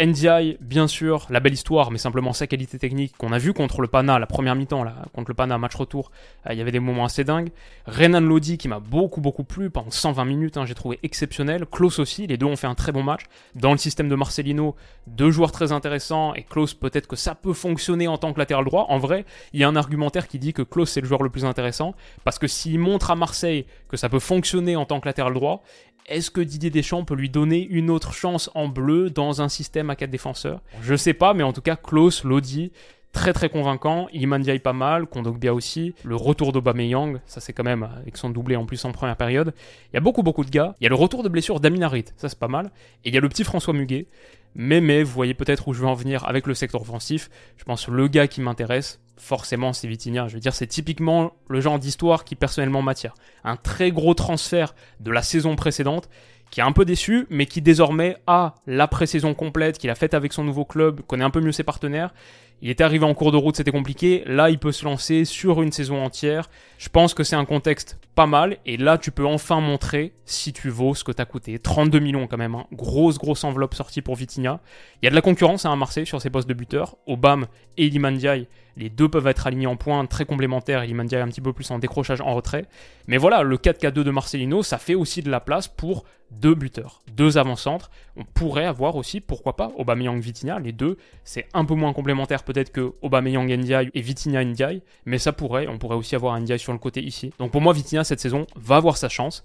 NDI, 0.00 0.58
bien 0.60 0.86
sûr, 0.86 1.26
la 1.28 1.40
belle 1.40 1.54
histoire, 1.54 1.90
mais 1.90 1.98
simplement 1.98 2.32
sa 2.32 2.46
qualité 2.46 2.78
technique 2.78 3.16
qu'on 3.16 3.32
a 3.32 3.38
vu 3.38 3.52
contre 3.52 3.80
le 3.80 3.88
Pana, 3.88 4.20
la 4.20 4.26
première 4.26 4.54
mi-temps, 4.54 4.84
contre 5.12 5.30
le 5.30 5.34
Pana, 5.34 5.58
match 5.58 5.74
retour, 5.74 6.12
euh, 6.46 6.52
il 6.52 6.58
y 6.58 6.60
avait 6.60 6.70
des 6.70 6.78
moments 6.78 7.04
assez 7.04 7.24
dingues. 7.24 7.50
Renan 7.86 8.20
Lodi 8.20 8.58
qui 8.58 8.68
m'a 8.68 8.78
beaucoup 8.78 9.20
beaucoup 9.20 9.42
plu 9.42 9.70
pendant 9.70 9.90
120 9.90 10.24
minutes, 10.24 10.56
hein, 10.56 10.66
j'ai 10.66 10.74
trouvé 10.74 11.00
exceptionnel. 11.02 11.66
Klaus 11.66 11.98
aussi, 11.98 12.28
les 12.28 12.36
deux 12.36 12.46
ont 12.46 12.54
fait 12.54 12.68
un 12.68 12.76
très 12.76 12.92
bon 12.92 13.02
match. 13.02 13.22
Dans 13.56 13.72
le 13.72 13.78
système 13.78 14.08
de 14.08 14.14
Marcelino, 14.14 14.76
deux 15.08 15.32
joueurs 15.32 15.50
très 15.50 15.72
intéressants, 15.72 16.32
et 16.34 16.44
Klaus 16.44 16.74
peut-être 16.74 17.08
que 17.08 17.16
ça 17.16 17.34
peut 17.34 17.52
fonctionner 17.52 18.06
en 18.06 18.18
tant 18.18 18.32
que 18.32 18.38
latéral 18.38 18.64
droit. 18.64 18.86
En 18.90 18.98
vrai, 18.98 19.24
il 19.52 19.58
y 19.58 19.64
a 19.64 19.68
un 19.68 19.74
argumentaire 19.74 20.28
qui 20.28 20.38
dit 20.38 20.52
que 20.52 20.62
Klaus 20.62 20.90
c'est 20.90 21.00
le 21.00 21.08
joueur 21.08 21.24
le 21.24 21.30
plus 21.30 21.44
intéressant, 21.44 21.94
parce 22.22 22.38
que 22.38 22.46
s'il 22.46 22.78
montre 22.78 23.10
à 23.10 23.16
Marseille 23.16 23.66
que 23.88 23.96
ça 23.96 24.08
peut 24.08 24.20
fonctionner 24.20 24.76
en 24.76 24.84
tant 24.84 25.00
que 25.00 25.06
latéral 25.06 25.34
droit, 25.34 25.64
est-ce 26.08 26.30
que 26.30 26.40
Didier 26.40 26.70
Deschamps 26.70 27.04
peut 27.04 27.14
lui 27.14 27.30
donner 27.30 27.66
une 27.66 27.90
autre 27.90 28.12
chance 28.12 28.50
en 28.54 28.68
bleu 28.68 29.10
dans 29.10 29.42
un 29.42 29.48
système 29.48 29.90
à 29.90 29.96
4 29.96 30.10
défenseurs? 30.10 30.60
Je 30.82 30.94
sais 30.94 31.14
pas, 31.14 31.34
mais 31.34 31.42
en 31.42 31.52
tout 31.52 31.60
cas, 31.60 31.76
Klaus, 31.76 32.24
Lodi, 32.24 32.72
très 33.12 33.32
très 33.32 33.48
convaincant. 33.48 34.08
Iliman 34.12 34.42
pas 34.62 34.72
mal, 34.72 35.06
Kondogbia 35.06 35.54
aussi. 35.54 35.94
Le 36.04 36.16
retour 36.16 36.52
d'Aubameyang, 36.52 37.20
ça 37.26 37.40
c'est 37.40 37.52
quand 37.52 37.64
même 37.64 37.82
avec 37.82 38.16
son 38.16 38.30
doublé 38.30 38.56
en 38.56 38.66
plus 38.66 38.84
en 38.84 38.92
première 38.92 39.16
période. 39.16 39.54
Il 39.92 39.94
y 39.94 39.98
a 39.98 40.00
beaucoup 40.00 40.22
beaucoup 40.22 40.44
de 40.44 40.50
gars. 40.50 40.74
Il 40.80 40.84
y 40.84 40.86
a 40.86 40.90
le 40.90 40.94
retour 40.94 41.22
de 41.22 41.28
blessure 41.28 41.60
d'Aminarit, 41.60 42.06
ça 42.16 42.28
c'est 42.28 42.38
pas 42.38 42.48
mal. 42.48 42.70
Et 43.04 43.08
il 43.08 43.14
y 43.14 43.18
a 43.18 43.20
le 43.20 43.28
petit 43.28 43.44
François 43.44 43.74
Muguet. 43.74 44.06
Mais 44.54 44.80
mais 44.80 45.02
vous 45.02 45.12
voyez 45.12 45.34
peut-être 45.34 45.68
où 45.68 45.72
je 45.72 45.80
veux 45.80 45.86
en 45.86 45.94
venir 45.94 46.26
avec 46.26 46.46
le 46.46 46.54
secteur 46.54 46.80
offensif. 46.80 47.30
Je 47.56 47.64
pense 47.64 47.88
le 47.88 48.08
gars 48.08 48.26
qui 48.26 48.40
m'intéresse, 48.40 49.00
forcément 49.16 49.72
c'est 49.72 49.88
Vitinha. 49.88 50.28
Je 50.28 50.34
veux 50.34 50.40
dire, 50.40 50.54
c'est 50.54 50.66
typiquement 50.66 51.32
le 51.48 51.60
genre 51.60 51.78
d'histoire 51.78 52.24
qui 52.24 52.34
personnellement 52.34 52.82
m'attire. 52.82 53.14
Un 53.44 53.56
très 53.56 53.90
gros 53.90 54.14
transfert 54.14 54.74
de 55.00 55.10
la 55.10 55.22
saison 55.22 55.54
précédente 55.56 56.08
qui 56.50 56.60
est 56.60 56.64
un 56.64 56.72
peu 56.72 56.84
déçu, 56.84 57.26
mais 57.30 57.46
qui 57.46 57.60
désormais 57.60 58.16
a 58.26 58.54
la 58.66 58.88
pré-saison 58.88 59.34
complète 59.34 59.78
qu'il 59.78 59.90
a 59.90 59.94
faite 59.94 60.14
avec 60.14 60.32
son 60.32 60.44
nouveau 60.44 60.64
club, 60.64 61.02
connaît 61.02 61.24
un 61.24 61.30
peu 61.30 61.40
mieux 61.40 61.52
ses 61.52 61.62
partenaires, 61.62 62.14
Il 62.60 62.70
était 62.70 62.82
arrivé 62.82 63.04
en 63.04 63.14
cours 63.14 63.30
de 63.30 63.36
route, 63.36 63.56
c'était 63.56 63.70
compliqué. 63.70 64.24
Là, 64.26 64.50
il 64.50 64.58
peut 64.58 64.72
se 64.72 64.84
lancer 64.84 65.24
sur 65.24 65.62
une 65.62 65.70
saison 65.70 66.02
entière. 66.02 66.50
Je 66.78 66.88
pense 66.88 67.14
que 67.14 67.22
c'est 67.22 67.36
un 67.36 67.44
contexte 67.44 67.98
pas 68.16 68.26
mal. 68.26 68.56
Et 68.66 68.76
là, 68.76 68.98
tu 68.98 69.12
peux 69.12 69.24
enfin 69.24 69.60
montrer 69.60 70.12
si 70.24 70.52
tu 70.52 70.68
vaux 70.68 70.94
ce 70.94 71.04
que 71.04 71.12
t'as 71.12 71.24
coûté. 71.24 71.58
32 71.58 72.00
millions 72.00 72.26
quand 72.26 72.36
même. 72.36 72.56
Hein. 72.56 72.66
Grosse, 72.72 73.16
grosse 73.16 73.44
enveloppe 73.44 73.74
sortie 73.74 74.02
pour 74.02 74.16
Vitinha. 74.16 74.60
Il 75.00 75.06
y 75.06 75.08
a 75.08 75.10
de 75.10 75.14
la 75.14 75.20
concurrence 75.20 75.66
hein, 75.66 75.72
à 75.72 75.76
Marseille 75.76 76.06
sur 76.06 76.20
ses 76.20 76.30
postes 76.30 76.48
de 76.48 76.54
buteur. 76.54 76.96
Obama 77.06 77.46
et 77.76 77.86
Ilimandiaï, 77.86 78.48
les 78.76 78.90
deux 78.90 79.08
peuvent 79.08 79.26
être 79.28 79.46
alignés 79.46 79.68
en 79.68 79.76
points, 79.76 80.04
très 80.06 80.24
complémentaires. 80.24 80.84
Ilimandiaï 80.84 81.20
un 81.20 81.28
petit 81.28 81.40
peu 81.40 81.52
plus 81.52 81.70
en 81.70 81.78
décrochage, 81.78 82.20
en 82.20 82.34
retrait. 82.34 82.66
Mais 83.06 83.18
voilà, 83.18 83.42
le 83.42 83.56
4-4-2 83.56 83.90
de 83.90 84.10
Marcelino, 84.10 84.64
ça 84.64 84.78
fait 84.78 84.96
aussi 84.96 85.22
de 85.22 85.30
la 85.30 85.40
place 85.40 85.68
pour 85.68 86.04
deux 86.30 86.54
buteurs, 86.54 87.02
deux 87.12 87.38
avant-centres. 87.38 87.90
On 88.16 88.24
pourrait 88.24 88.66
avoir 88.66 88.96
aussi, 88.96 89.20
pourquoi 89.20 89.56
pas, 89.56 89.72
Aubameyang 89.76 90.20
Vitinha, 90.20 90.58
les 90.58 90.72
deux, 90.72 90.96
c'est 91.24 91.46
un 91.54 91.64
peu 91.64 91.74
moins 91.74 91.92
complémentaire 91.92 92.44
peut-être 92.48 92.72
que 92.72 92.92
Aubameyang 93.02 93.46
Ndiaye 93.46 93.90
et 93.92 94.00
Vitinha 94.00 94.42
Ndiaye, 94.42 94.80
mais 95.04 95.18
ça 95.18 95.32
pourrait, 95.32 95.66
on 95.68 95.76
pourrait 95.76 95.96
aussi 95.96 96.16
avoir 96.16 96.32
un 96.32 96.40
Ndiaye 96.40 96.58
sur 96.58 96.72
le 96.72 96.78
côté 96.78 97.02
ici. 97.02 97.30
Donc 97.38 97.52
pour 97.52 97.60
moi, 97.60 97.74
Vitinha 97.74 98.04
cette 98.04 98.20
saison 98.20 98.46
va 98.56 98.76
avoir 98.76 98.96
sa 98.96 99.10
chance. 99.10 99.44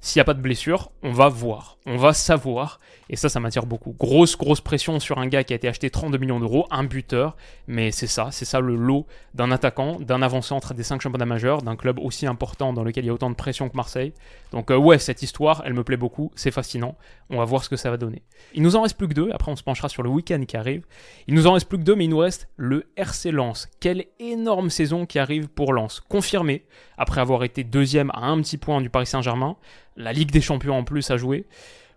S'il 0.00 0.20
n'y 0.20 0.22
a 0.22 0.24
pas 0.24 0.34
de 0.34 0.40
blessure, 0.40 0.92
on 1.02 1.12
va 1.12 1.28
voir, 1.28 1.76
on 1.84 1.96
va 1.96 2.12
savoir, 2.12 2.78
et 3.10 3.16
ça, 3.16 3.28
ça 3.28 3.40
m'attire 3.40 3.66
beaucoup. 3.66 3.96
Grosse, 3.98 4.36
grosse 4.36 4.60
pression 4.60 5.00
sur 5.00 5.18
un 5.18 5.26
gars 5.26 5.42
qui 5.42 5.54
a 5.54 5.56
été 5.56 5.66
acheté 5.66 5.90
32 5.90 6.18
millions 6.18 6.38
d'euros, 6.38 6.66
un 6.70 6.84
buteur, 6.84 7.36
mais 7.66 7.90
c'est 7.90 8.06
ça, 8.06 8.28
c'est 8.30 8.44
ça 8.44 8.60
le 8.60 8.76
lot 8.76 9.06
d'un 9.34 9.50
attaquant, 9.50 9.98
d'un 9.98 10.22
avant-centre 10.22 10.72
des 10.72 10.84
5 10.84 11.00
championnats 11.00 11.26
majeurs, 11.26 11.62
d'un 11.62 11.74
club 11.74 11.98
aussi 11.98 12.26
important 12.26 12.72
dans 12.72 12.84
lequel 12.84 13.04
il 13.04 13.06
y 13.08 13.10
a 13.10 13.14
autant 13.14 13.30
de 13.30 13.34
pression 13.34 13.68
que 13.68 13.76
Marseille. 13.76 14.12
Donc 14.52 14.70
euh, 14.70 14.76
ouais, 14.76 14.98
cette 14.98 15.22
histoire, 15.22 15.62
elle 15.64 15.74
me 15.74 15.82
plaît 15.82 15.96
beaucoup, 15.96 16.30
c'est 16.36 16.52
fascinant, 16.52 16.96
on 17.30 17.38
va 17.38 17.44
voir 17.44 17.64
ce 17.64 17.68
que 17.68 17.76
ça 17.76 17.90
va 17.90 17.96
donner. 17.96 18.22
Il 18.54 18.62
nous 18.62 18.76
en 18.76 18.82
reste 18.82 18.96
plus 18.96 19.08
que 19.08 19.14
deux, 19.14 19.30
après 19.32 19.50
on 19.50 19.56
se 19.56 19.64
penchera 19.64 19.88
sur 19.88 20.04
le 20.04 20.10
week-end 20.10 20.44
qui 20.46 20.56
arrive. 20.56 20.84
Il 21.26 21.34
nous 21.34 21.48
en 21.48 21.54
reste 21.54 21.68
plus 21.68 21.78
que 21.78 21.84
deux, 21.84 21.96
mais 21.96 22.04
il 22.04 22.10
nous 22.10 22.18
reste 22.18 22.48
le 22.56 22.86
RC 22.96 23.32
Lens. 23.32 23.68
Quelle 23.80 24.04
énorme 24.20 24.70
saison 24.70 25.06
qui 25.06 25.18
arrive 25.18 25.48
pour 25.48 25.72
Lens, 25.72 26.00
confirmé, 26.08 26.64
après 26.96 27.20
avoir 27.20 27.44
été 27.44 27.64
deuxième 27.64 28.10
à 28.10 28.26
un 28.26 28.40
petit 28.40 28.58
point 28.58 28.80
du 28.80 28.90
Paris 28.90 29.06
Saint-Germain 29.06 29.56
la 29.98 30.12
Ligue 30.12 30.30
des 30.30 30.40
Champions 30.40 30.78
en 30.78 30.84
plus 30.84 31.10
à 31.10 31.18
jouer. 31.18 31.46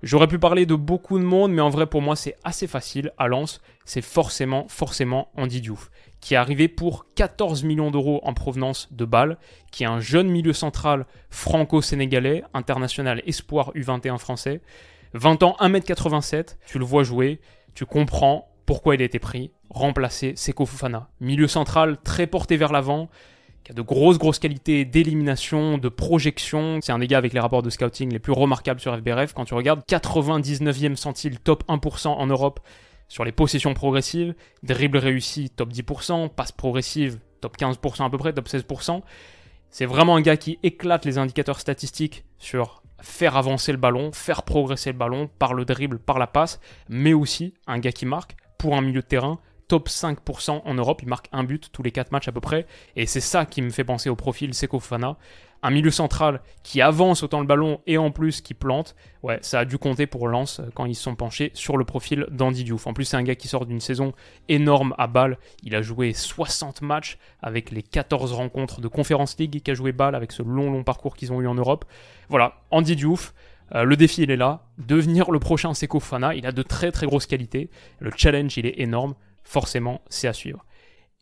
J'aurais 0.04 0.28
pu 0.28 0.40
parler 0.40 0.66
de 0.66 0.74
beaucoup 0.74 1.20
de 1.20 1.24
monde, 1.24 1.52
mais 1.52 1.62
en 1.62 1.70
vrai 1.70 1.86
pour 1.86 2.02
moi 2.02 2.16
c'est 2.16 2.36
assez 2.44 2.66
facile. 2.66 3.14
À 3.20 3.28
Lens, 3.28 3.62
c'est 3.86 4.02
forcément, 4.02 4.66
forcément 4.68 5.30
Andy 5.38 5.62
Diouf, 5.62 5.92
qui 6.20 6.34
est 6.34 6.38
arrivé 6.38 6.68
pour 6.68 7.06
14 7.14 7.64
millions 7.64 7.92
d'euros 7.92 8.20
en 8.24 8.34
provenance 8.34 8.92
de 8.92 9.06
Bâle, 9.06 9.38
qui 9.72 9.84
est 9.84 9.88
un 9.88 10.00
jeune 10.00 10.28
milieu 10.28 10.54
central 10.54 11.06
franco-sénégalais, 11.30 12.44
international 12.56 13.22
espoir 13.28 13.72
U21 13.76 14.18
français. 14.18 14.62
20 15.14 15.44
ans, 15.44 15.56
1m87, 15.60 16.58
tu 16.66 16.80
le 16.80 16.86
vois 16.86 17.04
jouer, 17.04 17.40
tu 17.76 17.86
comprends 17.86 18.48
pourquoi 18.66 18.96
il 18.96 19.02
a 19.02 19.06
été 19.06 19.20
pris, 19.20 19.52
remplacé 19.70 20.34
Seko 20.36 20.66
Fofana. 20.66 21.10
Milieu 21.20 21.48
central 21.48 21.98
très 22.04 22.26
porté 22.26 22.58
vers 22.58 22.72
l'avant, 22.72 23.10
de 23.74 23.82
grosses, 23.82 24.18
grosses 24.18 24.40
qualités 24.40 24.86
d'élimination, 24.86 25.78
de 25.78 25.90
projection. 25.90 26.80
C'est 26.82 26.92
un 26.92 27.00
des 27.00 27.08
gars 27.08 27.18
avec 27.18 27.34
les 27.34 27.40
rapports 27.40 27.64
de 27.64 27.70
scouting 27.70 28.12
les 28.12 28.20
plus 28.20 28.34
remarquables 28.34 28.80
sur 28.80 28.96
FBRF. 28.96 29.34
Quand 29.34 29.46
tu 29.46 29.54
regardes 29.54 29.82
99e 29.88 30.96
centile, 30.96 31.40
top 31.40 31.64
1% 31.68 32.08
en 32.08 32.28
Europe 32.28 32.60
sur 33.08 33.26
les 33.26 33.32
possessions 33.32 33.74
progressives, 33.74 34.34
dribble 34.64 34.98
réussi, 34.98 35.50
top 35.50 35.72
10%, 35.72 36.30
passe 36.30 36.52
progressive, 36.52 37.20
top 37.42 37.58
15% 37.58 38.06
à 38.06 38.10
peu 38.10 38.18
près, 38.18 38.34
top 38.34 38.48
16%. 38.48 39.02
C'est 39.70 39.86
vraiment 39.86 40.16
un 40.16 40.22
gars 40.22 40.38
qui 40.38 40.60
éclate 40.64 41.06
les 41.06 41.18
indicateurs 41.18 41.60
statistiques 41.60 42.24
sur 42.38 42.84
faire 43.02 43.36
avancer 43.36 43.72
le 43.72 43.78
ballon, 43.78 44.12
faire 44.12 44.44
progresser 44.44 44.92
le 44.92 44.98
ballon 44.98 45.30
par 45.40 45.54
le 45.54 45.66
dribble, 45.66 46.00
par 46.00 46.20
la 46.20 46.28
passe, 46.28 46.60
mais 46.88 47.14
aussi 47.14 47.54
un 47.68 47.80
gars 47.80 47.92
qui 47.92 48.06
marque 48.06 48.36
pour 48.58 48.76
un 48.76 48.82
milieu 48.82 49.02
de 49.02 49.08
terrain 49.08 49.40
top 49.72 49.88
5% 49.88 50.64
en 50.66 50.74
Europe. 50.74 51.00
Il 51.02 51.08
marque 51.08 51.30
un 51.32 51.46
but 51.46 51.70
tous 51.72 51.82
les 51.82 51.92
4 51.92 52.12
matchs 52.12 52.28
à 52.28 52.34
peu 52.34 52.42
près. 52.42 52.66
Et 52.98 53.06
c'est 53.06 53.22
ça 53.22 53.46
qui 53.46 53.62
me 53.62 53.70
fait 53.70 53.86
penser 53.86 54.10
au 54.10 54.18
profil 54.18 54.54
Seko 54.54 54.82
Fana. 54.82 55.16
Un 55.64 55.72
milieu 55.72 55.92
central 55.92 56.42
qui 56.62 56.82
avance 56.82 57.24
autant 57.24 57.40
le 57.40 57.46
ballon 57.46 57.80
et 57.88 57.98
en 57.98 58.12
plus 58.12 58.42
qui 58.42 58.54
plante. 58.54 58.98
Ouais, 59.24 59.40
ça 59.42 59.60
a 59.60 59.66
dû 59.66 59.78
compter 59.78 60.08
pour 60.08 60.28
Lens 60.28 60.60
quand 60.76 60.84
ils 60.84 60.96
se 60.96 61.04
sont 61.04 61.16
penchés 61.16 61.52
sur 61.54 61.78
le 61.78 61.86
profil 61.86 62.26
d'Andy 62.32 62.66
Diouf. 62.66 62.86
En 62.86 62.92
plus, 62.92 63.06
c'est 63.06 63.16
un 63.16 63.24
gars 63.24 63.36
qui 63.36 63.48
sort 63.48 63.66
d'une 63.66 63.80
saison 63.80 64.12
énorme 64.50 64.94
à 64.98 65.08
Bâle. 65.08 65.38
Il 65.64 65.74
a 65.74 65.82
joué 65.82 66.12
60 66.12 66.82
matchs 66.82 67.18
avec 67.42 67.72
les 67.72 67.82
14 67.82 68.34
rencontres 68.34 68.82
de 68.82 68.90
Conference 68.90 69.38
League 69.40 69.62
qui 69.62 69.72
a 69.72 69.74
joué 69.74 69.94
Bâle 69.94 70.16
avec 70.16 70.34
ce 70.34 70.44
long, 70.44 70.70
long 70.70 70.84
parcours 70.84 71.16
qu'ils 71.16 71.32
ont 71.32 71.40
eu 71.40 71.48
en 71.48 71.56
Europe. 71.56 71.86
Voilà, 72.28 72.56
Andy 72.72 72.98
Diouf. 72.98 73.34
Euh, 73.74 73.86
le 73.86 73.96
défi, 73.96 74.24
il 74.24 74.32
est 74.32 74.36
là. 74.36 74.66
Devenir 74.80 75.32
le 75.32 75.40
prochain 75.40 75.74
Seko 75.74 76.02
Fana. 76.02 76.36
Il 76.36 76.46
a 76.46 76.52
de 76.52 76.62
très, 76.62 76.92
très 76.92 77.06
grosses 77.06 77.26
qualités. 77.26 77.70
Le 78.00 78.12
challenge, 78.14 78.58
il 78.58 78.66
est 78.66 78.82
énorme 78.82 79.16
forcément, 79.44 80.02
c'est 80.10 80.28
à 80.28 80.34
suivre. 80.34 80.66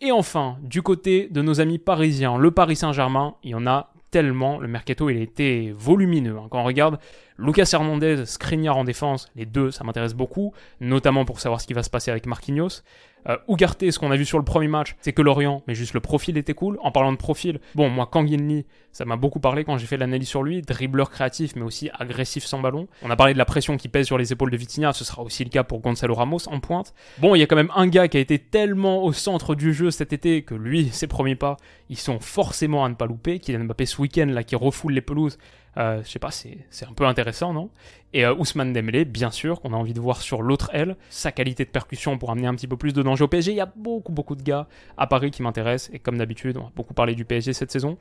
Et 0.02 0.12
enfin, 0.12 0.58
du 0.62 0.82
côté 0.82 1.28
de 1.30 1.42
nos 1.42 1.60
amis 1.60 1.78
parisiens, 1.78 2.38
le 2.38 2.52
Paris 2.52 2.78
Saint-Germain, 2.78 3.36
il 3.44 3.52
y 3.52 3.56
en 3.56 3.68
a 3.68 3.92
tellement. 4.12 4.60
Le 4.60 4.68
mercato, 4.68 5.10
il 5.10 5.18
a 5.18 5.22
été 5.22 5.74
volumineux. 5.76 6.38
Hein. 6.38 6.48
Quand 6.50 6.62
on 6.62 6.64
regarde 6.64 7.00
Lucas 7.39 7.69
Hernandez, 7.73 8.25
Skriniar 8.25 8.78
en 8.78 8.84
défense, 8.84 9.32
les 9.36 9.45
deux, 9.45 9.71
ça 9.71 9.84
m'intéresse 9.84 10.13
beaucoup, 10.13 10.54
notamment 10.82 11.25
pour 11.25 11.39
savoir 11.39 11.62
ce 11.62 11.67
qui 11.67 11.73
va 11.73 11.84
se 11.84 11.89
passer 11.89 12.12
avec 12.12 12.25
Marquinhos. 12.25 12.82
Euh, 13.28 13.38
Ougarté, 13.47 13.91
ce 13.91 13.99
qu'on 13.99 14.12
a 14.12 14.15
vu 14.15 14.25
sur 14.25 14.38
le 14.38 14.45
premier 14.45 14.67
match, 14.67 14.95
c'est 15.02 15.13
que 15.13 15.21
Lorient, 15.21 15.62
mais 15.67 15.75
juste 15.75 15.93
le 15.93 15.99
profil 15.99 16.38
était 16.38 16.54
cool. 16.54 16.78
En 16.82 16.91
parlant 16.91 17.12
de 17.12 17.17
profil, 17.17 17.60
bon, 17.75 17.89
moi, 17.89 18.08
Kangin 18.08 18.63
ça 18.91 19.06
m'a 19.06 19.17
beaucoup 19.17 19.39
parlé 19.39 19.63
quand 19.63 19.78
j'ai 19.78 19.86
fait 19.86 19.97
l'analyse 19.97 20.28
sur 20.28 20.41
lui. 20.41 20.62
Dribbleur 20.62 21.12
créatif, 21.12 21.56
mais 21.56 21.62
aussi 21.62 21.89
agressif 21.97 22.43
sans 22.43 22.60
ballon. 22.60 22.88
On 23.04 23.10
a 23.12 23.15
parlé 23.15 23.34
de 23.34 23.38
la 23.38 23.45
pression 23.45 23.78
qui 23.78 23.88
pèse 23.88 24.08
sur 24.08 24.17
les 24.17 24.32
épaules 24.32 24.52
de 24.52 24.58
Vitinha, 24.58 24.93
ce 24.93 25.04
sera 25.04 25.21
aussi 25.21 25.43
le 25.43 25.49
cas 25.49 25.63
pour 25.63 25.80
Gonzalo 25.80 26.15
Ramos 26.15 26.47
en 26.47 26.60
pointe. 26.60 26.93
Bon, 27.19 27.36
il 27.36 27.39
y 27.39 27.43
a 27.43 27.45
quand 27.45 27.56
même 27.56 27.71
un 27.75 27.88
gars 27.88 28.08
qui 28.08 28.17
a 28.17 28.19
été 28.19 28.39
tellement 28.39 29.04
au 29.04 29.13
centre 29.13 29.54
du 29.54 29.73
jeu 29.73 29.91
cet 29.91 30.12
été 30.12 30.41
que 30.41 30.56
lui, 30.56 30.89
ses 30.89 31.08
premiers 31.08 31.36
pas, 31.36 31.58
ils 31.89 31.97
sont 31.97 32.19
forcément 32.19 32.84
à 32.84 32.89
ne 32.89 32.95
pas 32.95 33.06
louper. 33.06 33.39
Kylian 33.39 33.65
Mbappé 33.65 33.86
ce 33.86 34.02
week-end, 34.02 34.28
là, 34.28 34.43
qui 34.43 34.56
refoule 34.56 34.93
les 34.93 35.02
pelouses. 35.02 35.38
Euh, 35.78 36.02
je 36.04 36.10
sais 36.10 36.20
pas, 36.20 36.32
c'est 36.32 36.86
un 36.88 36.94
peu 36.94 37.06
intéressant, 37.06 37.54
non? 37.54 37.70
Et 38.14 38.26
euh, 38.26 38.34
Ousmane 38.34 38.74
Dembélé, 38.74 39.06
bien 39.06 39.32
sûr, 39.32 39.62
qu'on 39.62 39.74
a 39.74 39.78
envie 39.78 39.94
de 39.94 40.00
voir 40.00 40.22
sur 40.22 40.42
l'autre 40.42 40.70
aile, 40.74 40.98
sa 41.10 41.32
qualité 41.32 41.64
de 41.64 41.70
percussion 41.70 42.18
pour 42.18 42.32
amener 42.32 42.48
un 42.48 42.56
petit 42.56 42.68
peu 42.68 42.78
plus 42.78 42.94
de 42.94 43.04
danger 43.04 43.24
au 43.24 43.28
PSG. 43.28 43.52
Il 43.52 43.58
y 43.58 43.62
a 43.62 43.72
beaucoup, 43.76 44.12
beaucoup 44.12 44.36
de 44.36 44.42
gars 44.42 44.68
à 44.98 45.08
Paris 45.08 45.32
qui 45.32 45.44
m'intéressent, 45.44 45.94
et 45.94 46.00
comme 46.00 46.18
d'habitude, 46.18 46.58
on 46.58 46.68
a 46.68 46.72
beaucoup 46.76 46.94
parlé 46.94 47.16
du 47.16 47.26
PSG 47.26 47.54
cette 47.54 47.72
saison. 47.72 47.98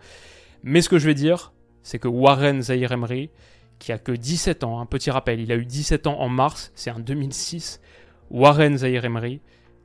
Mais 0.63 0.81
ce 0.81 0.89
que 0.89 0.99
je 0.99 1.07
vais 1.07 1.15
dire, 1.15 1.53
c'est 1.83 1.99
que 1.99 2.09
Warren 2.09 2.63
Zahir 2.63 2.93
Emery, 2.93 3.31
qui 3.79 3.93
a 3.93 3.99
que 3.99 4.13
17 4.13 4.65
ans, 4.65 4.81
un 4.81 4.87
petit 4.87 5.11
rappel, 5.11 5.41
il 5.41 5.53
a 5.53 5.57
eu 5.57 5.65
17 5.65 6.07
ans 6.07 6.21
en 6.21 6.29
mars, 6.29 6.73
c'est 6.75 6.91
en 6.91 6.99
2006. 6.99 7.81
Warren 8.31 8.79
Zahir 8.79 9.05
Emery, 9.05 9.41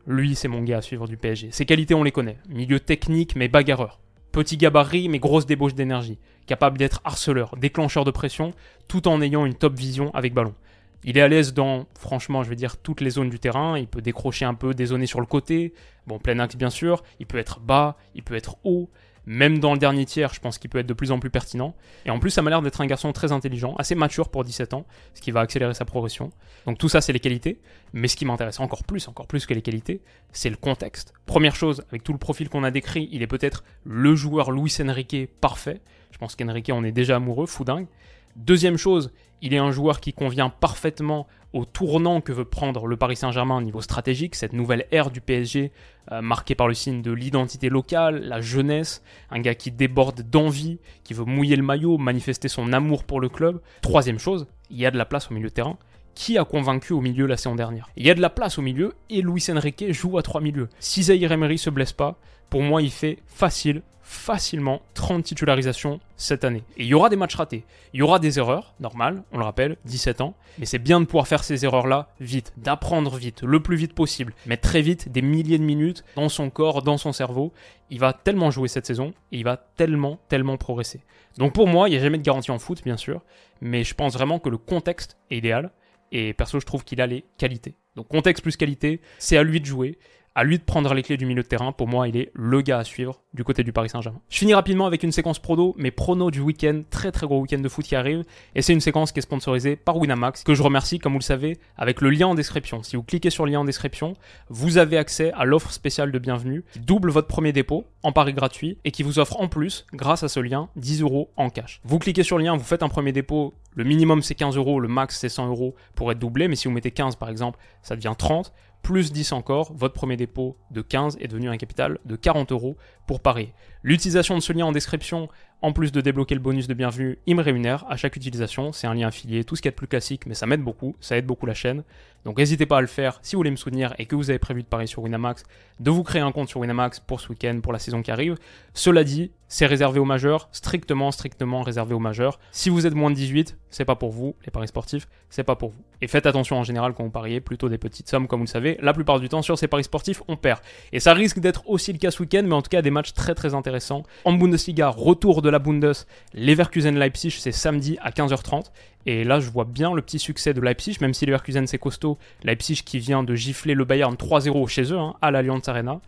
lui, 0.08 0.36
c'est 0.36 0.48
mon 0.48 0.62
gars 0.62 0.78
à 0.78 0.82
suivre 0.82 1.08
du 1.08 1.18
PSG. 1.18 1.52
Ses 1.52 1.66
qualités, 1.66 1.94
on 1.94 2.04
les 2.04 2.12
connaît. 2.12 2.38
Milieu 2.50 2.80
technique, 2.80 3.36
mais 3.36 3.48
bagarreur. 3.48 4.00
Petit 4.34 4.58
gabarit, 4.58 5.10
mais 5.10 5.20
grosse 5.20 5.46
débauche 5.46 5.76
d'énergie. 5.76 6.18
Capable 6.48 6.80
d'être 6.80 7.02
harceleur, 7.06 7.56
déclencheur 7.56 8.04
de 8.04 8.10
pression, 8.10 8.52
tout 8.88 9.08
en 9.08 9.22
ayant 9.22 9.46
une 9.46 9.54
top 9.54 9.76
vision 9.76 10.12
avec 10.16 10.34
ballon. 10.34 10.56
Il 11.04 11.20
est 11.20 11.22
à 11.22 11.28
l'aise 11.28 11.54
dans, 11.54 11.86
franchement, 12.00 12.42
je 12.42 12.50
vais 12.50 12.56
dire, 12.56 12.78
toutes 12.78 13.00
les 13.00 13.12
zones 13.12 13.30
du 13.30 13.38
terrain. 13.38 13.78
Il 13.78 13.86
peut 13.86 14.02
décrocher 14.02 14.46
un 14.46 14.56
peu, 14.56 14.74
dézoner 14.74 15.06
sur 15.06 15.20
le 15.20 15.28
côté. 15.28 15.76
Bon, 16.08 16.18
plein 16.18 16.40
axe, 16.40 16.56
bien 16.56 16.72
sûr. 16.72 17.04
Il 17.20 17.28
peut 17.28 17.38
être 17.38 17.60
bas, 17.60 17.96
il 18.16 18.24
peut 18.24 18.34
être 18.34 18.56
haut. 18.64 18.90
Même 19.26 19.60
dans 19.60 19.74
le 19.74 19.80
dernier 19.80 20.06
tiers, 20.06 20.34
je 20.34 20.40
pense 20.40 20.58
qu'il 20.58 20.70
peut 20.70 20.80
être 20.80 20.88
de 20.88 20.94
plus 20.94 21.12
en 21.12 21.20
plus 21.20 21.30
pertinent. 21.30 21.76
Et 22.06 22.10
en 22.10 22.20
plus, 22.20 22.30
ça 22.30 22.42
m'a 22.42 22.50
l'air 22.50 22.62
d'être 22.62 22.82
un 22.82 22.86
garçon 22.86 23.12
très 23.14 23.32
intelligent, 23.32 23.76
assez 23.78 23.96
mature 23.96 24.30
pour 24.30 24.44
17 24.44 24.74
ans, 24.74 24.86
ce 25.14 25.22
qui 25.22 25.32
va 25.32 25.40
accélérer 25.40 25.74
sa 25.74 25.86
progression. 25.86 26.32
Donc 26.66 26.78
tout 26.78 26.90
ça, 26.90 27.00
c'est 27.02 27.14
les 27.14 27.20
qualités. 27.20 27.60
Mais 27.94 28.08
ce 28.08 28.16
qui 28.16 28.26
m'intéresse 28.26 28.60
encore 28.60 28.84
plus, 28.84 29.08
encore 29.08 29.28
plus 29.28 29.46
que 29.46 29.54
les 29.54 29.62
qualités, 29.62 30.02
c'est 30.32 30.50
le 30.50 30.58
contexte. 30.58 31.14
Première 31.26 31.56
chose, 31.56 31.84
avec 31.90 32.04
tout 32.04 32.14
le 32.14 32.20
profil 32.20 32.50
qu'on 32.50 32.64
a 32.64 32.72
décrit, 32.72 33.08
il 33.12 33.22
est 33.22 33.28
peut-être 33.28 33.64
le 33.86 34.16
joueur 34.16 34.52
Luis 34.52 34.76
Enrique 34.82 35.30
parfait. 35.40 35.80
Je 36.12 36.18
pense 36.18 36.36
qu'Enrique 36.36 36.70
en 36.70 36.84
est 36.84 36.92
déjà 36.92 37.16
amoureux, 37.16 37.46
fou 37.46 37.64
dingue. 37.64 37.88
Deuxième 38.36 38.78
chose, 38.78 39.12
il 39.42 39.54
est 39.54 39.60
un 39.60 39.72
joueur 39.72 40.00
qui 40.00 40.14
convient 40.14 40.50
parfaitement 40.50 41.28
au 41.54 41.66
tournant 41.66 42.20
que 42.20 42.32
veut 42.32 42.46
prendre 42.46 42.88
le 42.88 42.98
Paris 42.98 43.16
Saint-Germain 43.16 43.58
au 43.58 43.62
niveau 43.62 43.82
stratégique, 43.82 44.36
cette 44.36 44.54
nouvelle 44.54 44.88
ère 44.92 45.12
du 45.12 45.22
PSG 45.22 45.72
euh, 46.12 46.22
marquée 46.22 46.56
par 46.56 46.68
le 46.68 46.74
signe 46.74 47.02
de 47.02 47.12
l'identité 47.12 47.70
locale, 47.70 48.24
la 48.24 48.42
jeunesse, 48.42 49.04
un 49.30 49.40
gars 49.40 49.54
qui 49.54 49.70
déborde 49.70 50.22
d'envie, 50.22 50.80
qui 51.04 51.14
veut 51.14 51.26
mouiller 51.26 51.56
le 51.56 51.64
maillot, 51.64 51.98
manifester 51.98 52.48
son 52.48 52.74
amour 52.74 53.04
pour 53.04 53.22
le 53.22 53.30
club. 53.30 53.62
Troisième 53.82 54.18
chose, 54.18 54.48
il 54.72 54.78
y 54.78 54.86
a 54.86 54.92
de 54.92 54.98
la 54.98 55.06
place 55.06 55.30
au 55.30 55.36
milieu 55.36 55.50
de 55.50 55.54
terrain. 55.54 55.78
Qui 56.16 56.38
a 56.38 56.46
convaincu 56.46 56.94
au 56.94 57.02
milieu 57.02 57.26
la 57.26 57.38
saison 57.38 57.56
dernière? 57.56 57.90
Il 57.98 58.06
y 58.06 58.10
a 58.10 58.14
de 58.14 58.22
la 58.22 58.30
place 58.30 58.60
au 58.60 58.62
milieu 58.62 58.94
et 59.10 59.22
Luis 59.22 59.46
Enrique 59.50 59.92
joue 59.92 60.18
à 60.18 60.22
trois 60.22 60.42
milieux. 60.42 60.70
Si 60.80 61.04
Zahir 61.04 61.32
Emery 61.32 61.58
se 61.58 61.72
blesse 61.72 61.94
pas, 61.94 62.20
pour 62.54 62.62
moi 62.62 62.84
il 62.84 62.92
fait 62.92 63.18
facile 63.26 63.82
facilement 64.04 64.84
30 64.94 65.24
titularisations 65.24 66.00
cette 66.18 66.44
année. 66.44 66.64
Et 66.78 66.84
il 66.84 66.86
y 66.86 66.94
aura 66.94 67.10
des 67.10 67.16
matchs 67.16 67.34
ratés. 67.34 67.66
Il 67.96 68.00
y 68.00 68.04
aura 68.04 68.20
des 68.20 68.38
erreurs, 68.38 68.76
normal, 68.80 69.24
on 69.32 69.40
le 69.40 69.44
rappelle, 69.44 69.78
17 69.86 70.22
ans. 70.22 70.36
Mais 70.60 70.68
c'est 70.68 70.78
bien 70.78 71.00
de 71.00 71.06
pouvoir 71.06 71.28
faire 71.28 71.44
ces 71.44 71.66
erreurs-là 71.66 72.10
vite, 72.20 72.54
d'apprendre 72.58 73.18
vite, 73.18 73.42
le 73.42 73.60
plus 73.60 73.76
vite 73.76 73.96
possible. 73.96 74.36
Mettre 74.46 74.70
très 74.70 74.84
vite 74.84 75.12
des 75.12 75.24
milliers 75.24 75.58
de 75.58 75.64
minutes 75.64 76.06
dans 76.16 76.30
son 76.30 76.52
corps, 76.52 76.84
dans 76.84 77.00
son 77.00 77.12
cerveau. 77.12 77.54
Il 77.90 78.00
va 78.00 78.14
tellement 78.14 78.52
jouer 78.52 78.68
cette 78.68 78.86
saison 78.86 79.16
et 79.32 79.40
il 79.40 79.44
va 79.44 79.58
tellement, 79.58 80.20
tellement 80.30 80.58
progresser. 80.58 81.02
Donc 81.40 81.54
pour 81.54 81.68
moi, 81.68 81.90
il 81.90 81.94
n'y 81.94 81.98
a 81.98 82.04
jamais 82.04 82.20
de 82.20 82.24
garantie 82.24 82.52
en 82.52 82.60
foot, 82.60 82.84
bien 82.84 82.98
sûr. 82.98 83.24
Mais 83.62 83.84
je 83.84 83.96
pense 83.96 84.14
vraiment 84.14 84.38
que 84.38 84.50
le 84.50 84.60
contexte 84.60 85.18
est 85.32 85.38
idéal. 85.38 85.72
Et 86.12 86.34
perso, 86.34 86.60
je 86.60 86.68
trouve 86.68 86.84
qu'il 86.84 87.02
a 87.02 87.08
les 87.08 87.26
qualités. 87.40 87.78
Donc 87.96 88.10
contexte 88.10 88.44
plus 88.44 88.58
qualité, 88.58 89.02
c'est 89.18 89.38
à 89.38 89.44
lui 89.44 89.60
de 89.60 89.66
jouer. 89.66 89.98
À 90.36 90.44
lui 90.44 90.58
de 90.58 90.64
prendre 90.64 90.92
les 90.96 91.04
clés 91.04 91.18
du 91.18 91.28
milieu 91.28 91.44
de 91.44 91.48
terrain. 91.48 91.72
Pour 91.72 91.88
moi, 91.88 92.08
il 92.08 92.18
est 92.18 92.32
le 92.34 92.62
gars 92.62 92.80
à 92.80 92.84
suivre 92.84 93.22
du 93.36 93.44
côté 93.44 93.64
du 93.64 93.72
Paris 93.72 93.90
Saint-Germain. 93.90 94.20
Je 94.30 94.40
finis 94.40 94.56
rapidement 94.56 94.88
avec 94.88 95.04
une 95.04 95.12
séquence 95.12 95.38
prono, 95.38 95.76
mais 95.78 95.92
prono 95.92 96.32
du 96.32 96.40
week-end, 96.40 96.82
très 96.90 97.12
très 97.12 97.28
gros 97.28 97.40
week-end 97.40 97.60
de 97.60 97.70
foot 97.70 97.86
qui 97.86 97.96
arrive. 97.96 98.24
Et 98.56 98.64
c'est 98.64 98.74
une 98.74 98.82
séquence 98.82 99.12
qui 99.12 99.20
est 99.20 99.22
sponsorisée 99.22 99.76
par 99.76 99.98
Winamax, 99.98 100.44
que 100.44 100.56
je 100.56 100.64
remercie, 100.64 100.98
comme 100.98 101.14
vous 101.14 101.20
le 101.20 101.24
savez, 101.24 101.60
avec 101.78 102.02
le 102.02 102.10
lien 102.10 102.28
en 102.28 102.36
description. 102.36 102.82
Si 102.82 102.96
vous 102.96 103.04
cliquez 103.04 103.30
sur 103.30 103.46
le 103.46 103.52
lien 103.52 103.60
en 103.60 103.66
description, 103.66 104.16
vous 104.50 104.80
avez 104.80 104.98
accès 104.98 105.32
à 105.34 105.46
l'offre 105.46 105.72
spéciale 105.72 106.12
de 106.12 106.18
bienvenue 106.18 106.64
double 106.78 107.12
votre 107.12 107.28
premier 107.28 107.54
dépôt 107.54 107.86
en 108.02 108.12
pari 108.12 108.34
gratuit 108.34 108.80
et 108.86 108.92
qui 108.92 109.04
vous 109.04 109.20
offre 109.20 109.40
en 109.40 109.48
plus, 109.48 109.86
grâce 109.94 110.24
à 110.24 110.30
ce 110.30 110.40
lien, 110.40 110.70
10 110.78 111.02
euros 111.02 111.30
en 111.38 111.52
cash. 111.52 111.80
Vous 111.84 112.00
cliquez 112.00 112.24
sur 112.24 112.40
le 112.40 112.44
lien, 112.44 112.58
vous 112.58 112.64
faites 112.64 112.82
un 112.82 112.90
premier 112.90 113.12
dépôt, 113.12 113.54
le 113.76 113.84
minimum 113.84 114.24
c'est 114.24 114.36
15 114.36 114.58
euros, 114.58 114.80
le 114.80 114.88
max 114.88 115.20
c'est 115.20 115.30
100 115.30 115.48
euros 115.48 115.76
pour 115.96 116.12
être 116.12 116.20
doublé, 116.20 116.48
mais 116.48 116.56
si 116.56 116.68
vous 116.68 116.74
mettez 116.74 116.92
15 116.92 117.16
par 117.18 117.30
exemple, 117.30 117.60
ça 117.82 117.96
devient 117.96 118.14
30 118.18 118.52
plus 118.84 119.14
10 119.14 119.32
encore, 119.32 119.74
votre 119.74 119.94
premier 119.94 120.18
dépôt 120.18 120.58
de 120.70 120.82
15 120.82 121.18
est 121.22 121.30
devenu 121.30 121.50
un 121.50 121.58
capital 121.58 122.00
de 122.06 122.16
40 122.18 122.52
euros 122.52 122.78
pour 123.06 123.20
parier. 123.20 123.54
L'utilisation 123.84 124.36
de 124.36 124.40
ce 124.42 124.54
lien 124.54 124.66
en 124.66 124.72
description, 124.72 125.28
en 125.62 125.74
plus 125.74 125.92
de 125.92 126.02
débloquer 126.02 126.36
le 126.36 126.42
bonus 126.42 126.68
de 126.68 126.74
bienvenue, 126.74 127.20
il 127.26 127.36
me 127.36 127.42
rémunère 127.42 127.86
à 127.90 127.98
chaque 127.98 128.16
utilisation. 128.16 128.72
C'est 128.72 128.88
un 128.88 128.94
lien 128.94 129.08
affilié, 129.08 129.44
tout 129.44 129.56
ce 129.56 129.62
qui 129.62 129.68
est 129.68 129.72
plus 129.72 129.88
classique, 129.88 130.26
mais 130.26 130.36
ça 130.36 130.46
m'aide 130.46 130.62
beaucoup, 130.62 130.96
ça 131.00 131.18
aide 131.18 131.26
beaucoup 131.26 131.46
la 131.46 131.54
chaîne. 131.54 131.84
Donc 132.26 132.38
n'hésitez 132.38 132.66
pas 132.66 132.78
à 132.78 132.82
le 132.82 132.88
faire 132.88 133.20
si 133.22 133.36
vous 133.36 133.40
voulez 133.40 133.52
me 133.52 133.58
soutenir 133.58 133.94
et 133.98 134.06
que 134.06 134.16
vous 134.16 134.30
avez 134.30 134.40
prévu 134.40 134.64
de 134.64 134.68
parier 134.68 134.88
sur 134.88 135.04
Winamax, 135.04 135.44
de 135.80 135.92
vous 135.92 136.04
créer 136.04 136.22
un 136.22 136.32
compte 136.32 136.48
sur 136.48 136.62
Winamax 136.62 137.02
pour 137.02 137.20
ce 137.20 137.30
week-end, 137.30 137.60
pour 137.62 137.74
la 137.74 137.80
saison 137.80 138.02
qui 138.02 138.12
arrive. 138.12 138.38
Cela 138.74 139.04
dit, 139.04 139.32
c'est 139.50 139.66
réservé 139.66 140.00
aux 140.00 140.06
majeurs, 140.06 140.50
strictement, 140.52 141.12
strictement 141.12 141.62
réservé 141.62 141.94
aux 141.94 142.00
majeurs. 142.00 142.40
Si 142.52 142.70
vous 142.70 142.88
êtes 142.88 142.96
moins 142.96 143.12
de 143.12 143.16
18, 143.16 143.58
c'est 143.70 143.86
pas 143.86 143.96
pour 143.96 144.12
vous, 144.12 144.36
les 144.46 144.52
paris 144.52 144.68
sportifs, 144.68 145.08
c'est 145.30 145.44
pas 145.44 145.56
pour 145.56 145.70
vous. 145.70 145.84
Et 146.02 146.08
faites 146.08 146.26
attention 146.26 146.58
en 146.58 146.64
général 146.64 146.94
quand 146.94 147.04
vous 147.04 147.12
pariez, 147.12 147.40
plutôt 147.40 147.70
des 147.70 147.78
petites 147.78 148.10
sommes, 148.10 148.28
comme 148.28 148.40
vous 148.40 148.46
le 148.46 148.50
savez. 148.50 148.78
La 148.82 148.94
plupart 148.94 149.20
du 149.20 149.30
temps, 149.30 149.42
sur 149.42 149.58
ces 149.58 149.68
paris 149.68 149.84
sportifs, 149.84 150.24
on 150.28 150.38
perd. 150.38 150.60
Et 150.92 151.00
ça 151.00 151.14
risque 151.14 151.40
d'être 151.40 151.70
aussi 151.70 151.94
le 151.94 152.00
cas 152.00 152.10
ce 152.10 152.24
week-end, 152.24 152.44
mais 152.46 152.56
en 152.56 152.62
tout 152.62 152.70
cas, 152.70 152.82
des 152.82 152.92
matchs 152.94 153.14
très 153.14 153.36
très 153.36 153.54
intéressants. 153.54 154.04
En 154.24 154.34
Bundesliga, 154.34 154.90
retour 154.90 155.42
de 155.42 155.50
la 155.50 155.60
Bundes, 155.60 155.94
Leverkusen-Leipzig, 156.34 157.32
c'est 157.40 157.52
samedi 157.52 157.98
à 158.02 158.12
15h30. 158.12 158.72
Et 159.06 159.24
là, 159.26 159.40
je 159.40 159.50
vois 159.50 159.66
bien 159.66 159.94
le 159.94 160.02
petit 160.02 160.20
succès 160.20 160.54
de 160.54 160.62
Leipzig, 160.62 160.98
même 161.02 161.14
si 161.14 161.26
Leverkusen 161.26 161.68
c'est 161.68 161.78
costaud. 161.78 162.18
Leipzig 162.44 162.84
qui 162.86 163.00
vient 163.00 163.24
de 163.24 163.36
gifler 163.36 163.74
le 163.74 163.84
Bayern 163.84 164.16
3-0 164.16 164.68
chez 164.68 164.94
eux, 164.94 164.98
hein, 164.98 165.16
à 165.22 165.32
l'Allianz 165.32 165.68
Arena. 165.68 166.00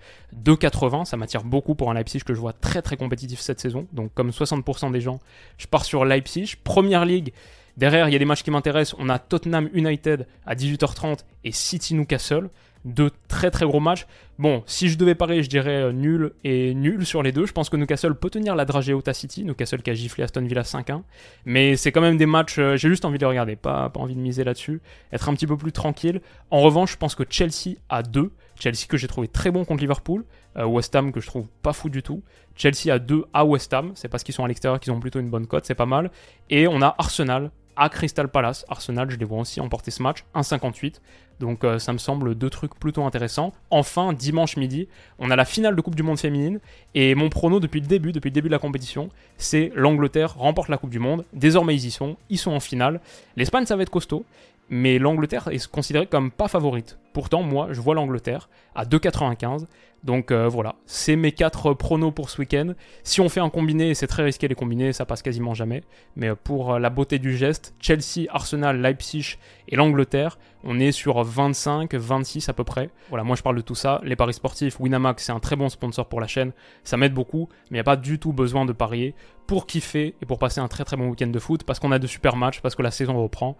2,80, 0.43 1.06
ça 1.06 1.17
m'attire 1.17 1.43
beaucoup 1.43 1.76
pour 1.76 1.91
un 1.91 1.93
Leipzig 1.93 2.21
que 2.21 2.34
je 2.34 2.39
vois 2.39 2.54
très 2.54 2.82
très 2.82 2.95
compétitif 2.95 3.39
cette 3.39 3.60
saison. 3.60 3.88
Donc 3.91 4.13
comme 4.13 4.30
60% 4.30 4.91
des 4.91 5.02
gens, 5.02 5.19
je 5.58 5.67
pars 5.67 5.84
sur 5.84 6.06
Leipzig. 6.06 6.56
Première 6.63 7.06
ligue, 7.06 7.34
derrière 7.76 8.08
il 8.08 8.13
y 8.13 8.15
a 8.15 8.19
des 8.19 8.26
matchs 8.26 8.43
qui 8.43 8.52
m'intéressent. 8.52 8.95
On 9.00 9.10
a 9.10 9.19
Tottenham 9.19 9.69
United 9.74 10.26
à 10.45 10.56
18h30 10.56 11.19
et 11.43 11.52
City 11.52 11.95
Newcastle 11.95 12.50
deux 12.86 13.10
très 13.28 13.52
très 13.52 13.65
gros 13.65 13.80
matchs. 13.80 14.06
Bon, 14.38 14.63
si 14.65 14.89
je 14.89 14.98
devais 14.98 15.15
parier, 15.15 15.43
je 15.43 15.50
dirais 15.50 15.84
euh, 15.84 15.91
nul 15.91 16.34
et 16.43 16.74
nul 16.74 17.06
sur 17.06 17.24
les 17.24 17.32
deux. 17.32 17.45
Je 17.45 17.52
pense 17.52 17.69
que 17.69 17.78
Newcastle 17.78 18.15
peut 18.15 18.30
tenir 18.30 18.56
la 18.56 18.65
dragée 18.65 18.93
Ota 18.93 19.13
City. 19.13 19.43
Newcastle 19.43 19.82
qui 19.82 19.89
a 19.89 19.93
giflé 19.93 20.24
Aston 20.24 20.45
Villa 20.45 20.62
5-1. 20.62 21.02
Mais 21.45 21.76
c'est 21.76 21.91
quand 21.91 22.02
même 22.02 22.17
des 22.17 22.26
matchs, 22.26 22.60
euh, 22.60 22.78
j'ai 22.78 22.88
juste 22.89 23.06
envie 23.06 23.17
de 23.17 23.26
regarder, 23.26 23.56
pas, 23.56 23.89
pas 23.89 24.00
envie 24.00 24.15
de 24.15 24.19
miser 24.19 24.43
là-dessus. 24.43 24.82
Être 25.12 25.30
un 25.30 25.34
petit 25.34 25.48
peu 25.48 25.58
plus 25.58 25.71
tranquille. 25.71 26.21
En 26.52 26.62
revanche, 26.62 26.93
je 26.93 26.98
pense 26.98 27.15
que 27.15 27.24
Chelsea 27.30 27.76
a 27.89 28.04
2. 28.04 28.32
Chelsea 28.60 28.86
que 28.88 28.98
j'ai 28.98 29.08
trouvé 29.08 29.28
très 29.28 29.52
bon 29.52 29.65
contre 29.65 29.82
Liverpool. 29.82 30.24
Euh, 30.58 30.65
West 30.65 30.95
Ham 30.95 31.12
que 31.12 31.19
je 31.19 31.28
trouve 31.28 31.48
pas 31.63 31.74
fou 31.74 31.89
du 31.89 32.04
tout. 32.04 32.24
Chelsea 32.56 32.93
a 32.93 33.00
2 33.00 33.26
à 33.34 33.45
West 33.45 33.74
Ham. 33.74 33.91
C'est 33.95 34.08
parce 34.08 34.24
qu'ils 34.24 34.36
sont 34.36 34.45
à 34.45 34.48
l'extérieur 34.48 34.80
qu'ils 34.80 34.93
ont 34.93 35.00
plutôt 35.00 35.19
une 35.19 35.30
bonne 35.30 35.48
cote, 35.48 35.65
c'est 35.65 35.76
pas 35.76 35.86
mal. 35.86 36.12
Et 36.50 36.67
on 36.67 36.82
a 36.82 36.95
Arsenal 36.98 37.52
à 37.76 37.90
Crystal 37.90 38.28
Palace. 38.28 38.66
Arsenal, 38.70 39.10
je 39.10 39.18
les 39.18 39.26
vois 39.26 39.40
aussi 39.40 39.60
emporter 39.62 39.92
ce 39.92 40.02
match, 40.02 40.24
1,58. 40.36 40.96
Donc 41.40 41.64
euh, 41.64 41.80
ça 41.80 41.92
me 41.92 41.98
semble 41.98 42.36
deux 42.36 42.50
trucs 42.50 42.76
plutôt 42.76 43.04
intéressants. 43.04 43.54
Enfin, 43.70 44.14
dimanche 44.14 44.58
midi, 44.58 44.88
on 45.20 45.30
a 45.32 45.36
la 45.36 45.46
finale 45.46 45.76
de 45.76 45.82
Coupe 45.82 45.96
du 45.96 46.04
Monde 46.04 46.20
féminine. 46.20 46.60
Et 46.94 47.16
mon 47.16 47.30
prono 47.30 47.60
depuis 47.60 47.82
le 47.82 47.88
début, 47.88 48.12
depuis 48.12 48.30
le 48.30 48.34
début 48.34 48.48
de 48.48 48.54
la 48.54 48.60
compétition, 48.60 49.10
c'est 49.38 49.72
l'Angleterre 49.76 50.36
remporte 50.36 50.70
la 50.70 50.78
Coupe 50.78 50.92
du 50.92 51.00
Monde. 51.00 51.26
Désormais, 51.34 51.76
ils 51.76 51.86
y 51.86 51.92
sont. 51.92 52.16
Ils 52.30 52.38
sont 52.38 52.52
en 52.52 52.60
finale. 52.60 53.02
L'Espagne, 53.36 53.66
ça 53.66 53.76
va 53.76 53.84
être 53.84 53.90
costaud. 53.90 54.26
Mais 54.69 54.97
l'Angleterre 54.99 55.49
est 55.49 55.67
considérée 55.67 56.08
comme 56.08 56.32
pas 56.32 56.47
favorite. 56.47 56.97
Pourtant, 57.13 57.43
moi, 57.43 57.67
je 57.71 57.80
vois 57.80 57.95
l'Angleterre 57.95 58.49
à 58.73 58.86
2,95. 58.86 59.65
Donc 60.06 60.30
euh, 60.30 60.47
voilà, 60.47 60.75
c'est 60.86 61.15
mes 61.15 61.32
4 61.32 61.73
pronos 61.73 62.12
pour 62.12 62.30
ce 62.30 62.39
week-end. 62.39 62.73
Si 63.04 63.21
on 63.21 63.28
fait 63.28 63.39
un 63.39 63.49
combiné, 63.49 63.95
c'est 63.95 64.06
très 64.06 64.23
risqué 64.23 64.47
les 64.47 64.54
combinés, 64.54 64.93
ça 64.93 65.04
passe 65.06 65.23
quasiment 65.23 65.56
jamais. 65.56 65.82
Mais 66.15 66.30
euh, 66.30 66.36
pour 66.36 66.73
euh, 66.73 66.80
la 66.80 66.91
beauté 66.91 67.17
du 67.17 67.36
geste, 67.36 67.73
Chelsea, 67.80 68.28
Arsenal, 68.30 68.80
Leipzig 68.80 69.38
et 69.67 69.75
l'Angleterre, 69.75 70.38
on 70.63 70.80
est 70.80 70.91
sur 70.91 71.23
25, 71.23 71.95
26 71.95 72.49
à 72.49 72.54
peu 72.54 72.63
près. 72.63 72.91
Voilà, 73.10 73.23
moi 73.23 73.36
je 73.36 73.41
parle 73.41 73.56
de 73.56 73.62
tout 73.62 73.73
ça. 73.73 73.99
Les 74.04 74.15
paris 74.15 74.36
sportifs, 74.36 74.80
Winamax, 74.80 75.23
c'est 75.25 75.32
un 75.32 75.39
très 75.39 75.56
bon 75.56 75.69
sponsor 75.69 76.08
pour 76.08 76.21
la 76.21 76.28
chaîne. 76.28 76.51
Ça 76.84 76.97
m'aide 76.97 77.13
beaucoup, 77.13 77.49
mais 77.71 77.78
il 77.78 77.78
n'y 77.78 77.80
a 77.80 77.84
pas 77.84 77.97
du 77.97 78.19
tout 78.19 78.32
besoin 78.32 78.65
de 78.65 78.73
parier 78.73 79.15
pour 79.47 79.67
kiffer 79.67 80.15
et 80.21 80.25
pour 80.25 80.39
passer 80.39 80.60
un 80.60 80.67
très 80.67 80.84
très 80.84 80.97
bon 80.97 81.10
week-end 81.10 81.27
de 81.27 81.39
foot 81.39 81.63
parce 81.63 81.79
qu'on 81.79 81.91
a 81.91 81.99
de 81.99 82.08
super 82.08 82.36
matchs, 82.36 82.62
parce 82.62 82.75
que 82.75 82.81
la 82.81 82.91
saison 82.91 83.21
reprend. 83.21 83.58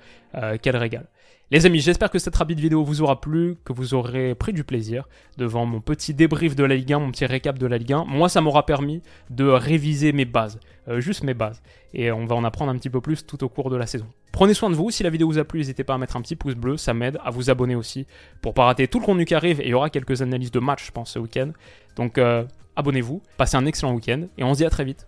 quel 0.62 0.76
régal. 0.78 1.08
Les 1.52 1.68
amis, 1.68 1.80
j'espère 1.80 2.10
que 2.10 2.18
cette 2.18 2.36
rapide 2.36 2.60
vidéo 2.60 2.84
vous 2.84 3.04
aura 3.04 3.22
plu, 3.22 3.58
que 3.66 3.72
vous 3.72 3.94
aurez 3.94 4.34
pris 4.34 4.52
du 4.52 4.64
plaisir 4.64 5.08
devant 5.38 5.68
mon 5.68 5.80
petit 5.80 6.16
débrief 6.16 6.56
de 6.56 6.64
la 6.64 6.76
Ligue 6.76 6.92
1, 6.92 6.98
mon 6.98 7.12
petit 7.12 7.28
récap 7.28 7.60
de 7.60 7.68
la 7.68 7.78
Ligue 7.78 7.94
1. 7.94 8.06
Moi, 8.06 8.30
ça 8.30 8.42
m'aura 8.42 8.66
permis 8.66 9.04
de 9.30 9.46
réviser 9.46 10.12
mes 10.12 10.26
bases, 10.26 10.60
euh, 10.88 11.00
juste 11.00 11.24
mes 11.24 11.36
bases. 11.36 11.62
Et 11.94 12.12
on 12.12 12.26
va 12.26 12.36
en 12.36 12.44
apprendre 12.44 12.72
un 12.72 12.78
petit 12.78 12.90
peu 12.90 13.00
plus 13.00 13.28
tout 13.28 13.44
au 13.44 13.50
cours 13.50 13.70
de 13.70 13.76
la 13.76 13.86
saison. 13.86 14.08
Prenez 14.32 14.56
soin 14.56 14.72
de 14.72 14.76
vous, 14.76 14.90
si 14.90 15.04
la 15.04 15.12
vidéo 15.12 15.28
vous 15.28 15.38
a 15.38 15.44
plu, 15.44 15.60
n'hésitez 15.60 15.84
pas 15.84 15.94
à 15.94 16.00
mettre 16.00 16.18
un 16.18 16.22
petit 16.22 16.36
pouce 16.36 16.56
bleu, 16.56 16.78
ça 16.78 16.96
m'aide 16.96 17.20
à 17.24 17.30
vous 17.30 17.52
abonner 17.52 17.76
aussi 17.76 18.08
pour 18.42 18.56
pas 18.56 18.66
rater 18.66 18.88
tout 18.88 19.00
le 19.00 19.06
contenu 19.06 19.26
qui 19.26 19.36
arrive. 19.36 19.62
Et 19.62 19.66
il 19.66 19.70
y 19.70 19.76
aura 19.76 19.92
quelques 19.92 20.24
analyses 20.24 20.52
de 20.52 20.60
matchs, 20.60 20.88
je 20.88 20.92
pense, 20.92 21.12
ce 21.12 21.20
week-end. 21.20 21.52
Donc 21.96 22.18
euh, 22.18 22.44
abonnez-vous, 22.76 23.22
passez 23.38 23.56
un 23.56 23.68
excellent 23.68 23.94
week-end 23.94 24.24
et 24.40 24.44
on 24.44 24.56
se 24.56 24.58
dit 24.58 24.66
à 24.66 24.72
très 24.72 24.84
vite. 24.84 25.08